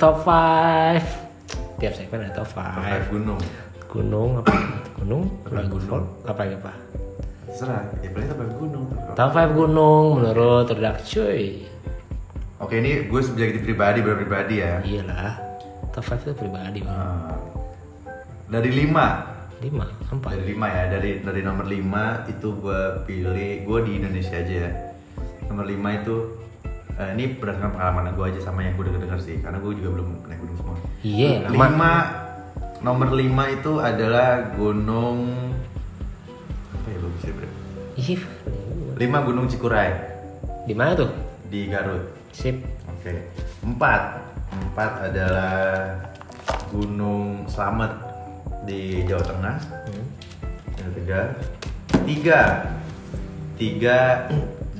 top 0.00 0.24
5 0.24 1.76
tiap 1.76 1.92
segmen 1.92 2.24
ada 2.24 2.40
top 2.40 2.48
5 2.56 2.56
Five. 2.56 3.04
gunung. 3.12 3.40
Gunung 3.84 4.30
apa? 4.40 4.56
Gunung? 4.96 5.24
Gunung. 5.44 5.80
folk 5.84 6.04
apa 6.24 6.42
apa? 6.56 6.72
Terserah. 7.44 7.84
Ya 8.00 8.08
paling 8.08 8.28
tempat 8.32 8.48
gunung. 8.56 8.84
Tuh. 8.88 9.12
top 9.12 9.30
5 9.36 9.52
gunung 9.60 10.04
menurut 10.16 10.72
redak 10.72 11.04
cuy. 11.04 11.68
Oke 12.64 12.80
ini 12.80 13.12
gue 13.12 13.20
sebagai 13.20 13.60
pribadi 13.60 14.00
pribadi 14.00 14.64
ya. 14.64 14.80
Iyalah. 14.80 15.36
Top 15.92 16.08
5 16.08 16.24
itu 16.24 16.32
pribadi 16.32 16.80
bang. 16.80 16.96
Ah, 16.96 17.36
dari 18.48 18.72
lima. 18.72 19.06
5, 19.60 20.16
4 20.16 20.32
dari 20.32 20.56
lima 20.56 20.66
ya. 20.72 20.84
Dari 20.96 21.10
dari 21.20 21.40
nomor 21.44 21.68
lima 21.68 22.24
itu 22.24 22.56
gue 22.56 23.04
pilih 23.04 23.68
gue 23.68 23.78
di 23.84 23.92
Indonesia 24.00 24.32
aja 24.32 24.54
ya. 24.64 24.72
Nomor 25.52 25.68
lima 25.68 26.00
itu 26.00 26.39
eh, 27.00 27.10
ini 27.16 27.24
berdasarkan 27.40 27.72
pengalaman 27.72 28.12
gue 28.12 28.24
aja 28.36 28.40
sama 28.44 28.60
yang 28.60 28.76
gue 28.76 28.84
denger 28.92 29.00
denger 29.08 29.20
sih 29.24 29.36
karena 29.40 29.56
gue 29.56 29.72
juga 29.80 29.88
belum 29.96 30.08
naik 30.28 30.40
gunung 30.44 30.56
semua. 30.60 30.76
Iya 31.00 31.32
lama. 31.48 31.52
lima 31.56 31.92
nomor 32.84 33.08
lima 33.16 33.44
itu 33.48 33.72
adalah 33.80 34.52
gunung 34.56 35.18
apa 36.76 36.86
ya 36.92 36.98
bagus 37.00 37.24
ya 37.24 37.32
bro 37.36 37.48
Ih, 38.00 38.22
lima 38.96 39.18
gunung 39.20 39.44
Cikuray. 39.44 39.92
Di 40.64 40.72
mana 40.72 40.96
tuh? 40.96 41.10
Di 41.52 41.68
Garut. 41.68 42.04
Sip. 42.32 42.56
Oke. 42.88 43.28
Empat. 43.60 44.24
Empat 44.56 45.12
adalah 45.12 46.00
gunung 46.72 47.44
Slamet 47.44 47.92
di 48.64 49.04
Jawa 49.04 49.24
Tengah. 49.26 49.56
Hmm. 49.84 50.06
yang 50.80 50.86
ketiga. 50.94 51.20
Tiga. 52.08 52.40
Tiga 53.60 53.98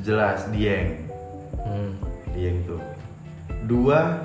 jelas 0.01 0.49
Dieng. 0.49 1.05
Hmm. 1.61 1.93
Dieng 2.41 2.65
tuh 2.65 2.81
dua 3.69 4.25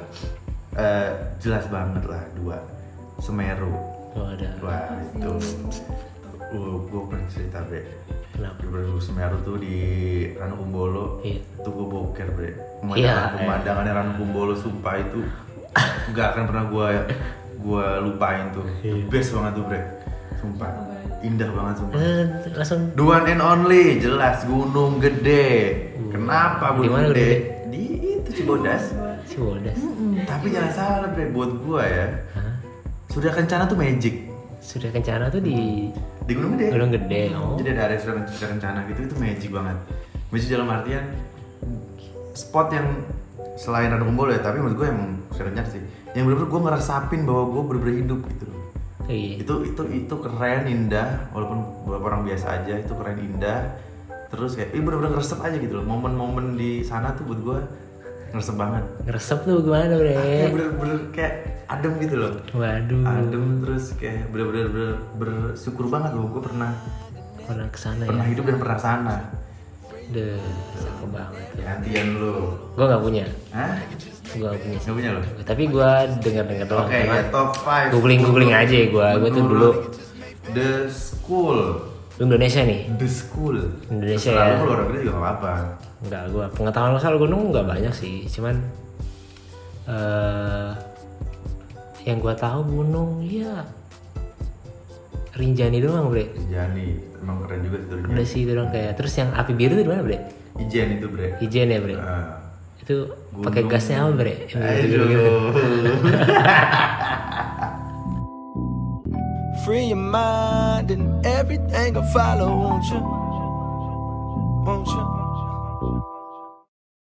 eh, 0.71 1.11
jelas 1.43 1.67
banget 1.67 2.07
lah 2.07 2.23
dua. 2.39 2.63
Semeru. 3.19 3.75
Oh, 4.15 4.23
ada 4.31 4.55
Wah 4.63 4.87
itu. 5.03 5.31
Uh, 6.55 6.79
gue 6.87 7.01
pernah 7.11 7.27
cerita 7.27 7.59
bre. 7.67 7.83
Kenapa? 8.31 8.63
di 8.63 9.03
Semeru 9.03 9.37
tuh 9.43 9.59
di 9.59 9.75
Ranu 10.31 10.55
Kumbolo 10.63 11.19
Iya. 11.27 11.43
itu 11.43 11.67
gue 11.67 11.87
boker 11.91 12.27
bre. 12.31 12.51
Iya, 12.95 13.35
pemandangan 13.35 13.35
pemandangannya 13.35 13.91
Ranu 13.91 14.11
Kumbolo 14.15 14.55
sumpah 14.55 14.95
itu 14.95 15.19
nggak 16.15 16.27
akan 16.31 16.43
pernah 16.47 16.65
gue 16.71 16.87
gue 17.59 17.85
lupain 18.07 18.47
tuh. 18.55 18.63
The 18.79 18.95
Iya. 18.95 19.11
best 19.11 19.35
banget 19.35 19.51
tuh 19.59 19.65
bre. 19.67 19.81
Sumpah. 20.39 20.71
Indah 21.19 21.49
banget 21.51 21.75
sumpah. 21.83 21.99
Eh, 21.99 22.23
langsung 22.55 22.79
the 22.95 23.03
one 23.03 23.27
and 23.27 23.43
only. 23.43 23.99
Jelas 23.99 24.47
Gunung 24.47 25.03
Gede. 25.03 25.43
Kenapa 26.15 26.71
Gunung 26.79 26.95
mana 26.95 27.11
Gunung 27.11 27.11
Gede? 27.11 27.27
Gede? 27.27 27.54
Cibodas 28.35 28.83
si 29.25 29.35
Wodas 29.39 29.79
tapi 30.27 30.51
jangan 30.51 30.71
salah 30.75 31.09
bre 31.09 31.31
buat 31.31 31.51
gue 31.63 31.83
ya 31.83 32.07
Hah? 32.35 32.53
sudah 33.09 33.31
kencana 33.31 33.63
tuh 33.65 33.79
magic 33.79 34.27
sudah 34.59 34.89
kencana 34.91 35.29
tuh 35.29 35.39
di 35.39 35.89
di 36.25 36.33
Gunung 36.33 36.57
Gede 36.57 36.67
Gunung 36.73 36.91
Gede 36.91 37.21
oh 37.37 37.53
Jadi 37.55 37.69
ada 37.69 37.81
area 37.85 37.97
sudah 38.01 38.25
sudah 38.25 38.49
rencana 38.57 38.79
gitu 38.89 39.05
itu 39.05 39.15
magic 39.21 39.49
banget. 39.53 39.77
Magic 40.33 40.49
dalam 40.49 40.67
artian 40.73 41.05
spot 42.33 42.73
yang 42.73 42.87
selain 43.55 43.93
Ranu 43.93 44.09
Kumbolo 44.09 44.35
ya, 44.35 44.41
tapi 44.43 44.59
menurut 44.59 44.75
gue 44.75 44.87
yang 44.89 45.01
sudah 45.31 45.45
rencana 45.53 45.67
sih. 45.69 45.81
Yang 46.17 46.23
bener-bener 46.27 46.49
gue 46.49 46.61
ngerasapin 46.65 47.21
bahwa 47.23 47.43
gue 47.53 47.61
bener-bener 47.69 47.95
hidup 48.03 48.19
gitu 48.25 48.43
loh. 48.49 48.59
iya 49.05 49.33
Itu 49.39 49.53
itu 49.69 49.81
itu 49.93 50.15
keren 50.17 50.65
indah 50.65 51.29
walaupun 51.31 51.57
beberapa 51.85 52.05
orang 52.11 52.21
biasa 52.25 52.45
aja 52.61 52.73
itu 52.81 52.93
keren 52.97 53.17
indah. 53.21 53.59
Terus 54.33 54.57
kayak 54.57 54.73
ini 54.73 54.81
bener-bener 54.81 55.11
ngeresep 55.15 55.39
aja 55.45 55.57
gitu 55.61 55.73
loh. 55.77 55.85
Momen-momen 55.85 56.57
di 56.57 56.81
sana 56.81 57.13
tuh 57.13 57.29
buat 57.29 57.39
gue 57.45 57.59
ngeresep 58.35 58.55
banget 58.55 58.83
Ngeresep 59.01 59.39
tuh 59.41 59.57
gimana 59.61 59.93
bre? 59.93 60.11
kayak 60.13 60.49
bener-bener 60.51 60.99
kayak 61.09 61.33
adem 61.65 61.93
gitu 61.97 62.15
loh 62.15 62.31
Waduh, 62.51 63.01
adem 63.01 63.45
terus 63.59 63.85
kayak 63.95 64.27
bener-bener 64.29 64.67
bener- 64.67 64.99
bersyukur 65.15 65.87
banget 65.87 66.11
loh 66.11 66.27
gue 66.27 66.43
pernah 66.43 66.71
pernah 67.41 67.65
ke 67.65 67.77
sana 67.77 68.01
ya? 68.01 68.09
pernah 68.09 68.25
hidup 68.25 68.43
dan 68.43 68.57
pernah 68.57 68.77
sana 68.77 69.15
Deh, 70.05 70.37
cakep 70.75 71.09
banget 71.09 71.45
ya. 71.55 71.63
gantian 71.65 72.07
lu 72.13 72.35
Gue 72.75 72.85
gak 72.85 73.01
punya, 73.01 73.25
Hah? 73.49 73.73
gue 74.27 74.37
gak 74.43 74.53
punya. 74.59 74.77
Nggak 74.77 74.93
punya 74.93 75.09
lo? 75.09 75.21
Tapi 75.41 75.63
gue 75.65 75.89
denger-denger 76.19 76.67
doang. 76.67 76.85
Oke 76.85 76.93
karena 76.99 77.15
ya 77.15 77.25
top 77.31 77.49
5 77.57 77.89
googling 77.89 78.21
googling 78.21 78.53
aja 78.53 78.75
gue. 78.85 79.07
Gue 79.17 79.29
tuh 79.31 79.43
dulu 79.43 79.69
The 80.51 80.69
School 80.85 81.59
Indonesia 82.15 82.61
nih. 82.63 82.81
The 82.95 83.09
School 83.09 83.55
Indonesia 83.91 84.31
Terserah 84.31 84.45
ya. 84.47 84.51
lu 84.51 84.55
kalau 84.55 84.71
orang 84.71 84.85
Indonesia 84.87 85.03
juga 85.03 85.15
gak 85.15 85.23
apa-apa 85.23 85.53
Enggak, 86.05 86.23
gue 86.29 86.45
pengetahuan 86.53 86.99
soal 87.01 87.17
gunung 87.17 87.41
nggak 87.49 87.65
banyak 87.65 87.93
sih. 87.93 88.15
Cuman 88.29 88.55
eh 89.85 90.71
yang 92.05 92.17
gue 92.21 92.33
tahu 92.37 92.61
gunung 92.63 93.25
ya 93.25 93.65
Rinjani 95.35 95.83
doang 95.83 96.07
bre. 96.07 96.31
Jani 96.47 96.95
emang 97.19 97.43
keren 97.43 97.59
juga 97.65 97.77
sih 97.83 97.87
turunnya 97.91 98.13
Udah 98.15 98.25
sih 98.25 98.39
itu 98.47 98.51
doang 98.55 98.71
kayak. 98.71 98.95
Terus 98.95 99.13
yang 99.19 99.29
api 99.35 99.51
biru 99.51 99.73
itu 99.75 99.83
di 99.83 99.89
mana 99.91 100.01
bre? 100.05 100.17
Ijen 100.55 100.87
itu 100.95 101.07
bre 101.11 101.27
Ijen 101.43 101.67
ya 101.67 101.79
bre. 101.83 101.95
Ah. 101.99 102.39
Itu 102.79 103.11
pakai 103.43 103.67
gasnya 103.67 104.07
apa 104.07 104.15
bre? 104.15 104.47
Yang 104.47 104.61
Aduh. 104.63 105.51
Free 109.65 109.85
your 109.85 109.95
mind 109.95 110.91
and 110.91 111.25
everything 111.25 111.95
will 111.95 112.03
follow, 112.13 112.55
won't 112.55 112.85
you? 112.85 112.99
Won't 114.63 114.87
you? 114.87 115.14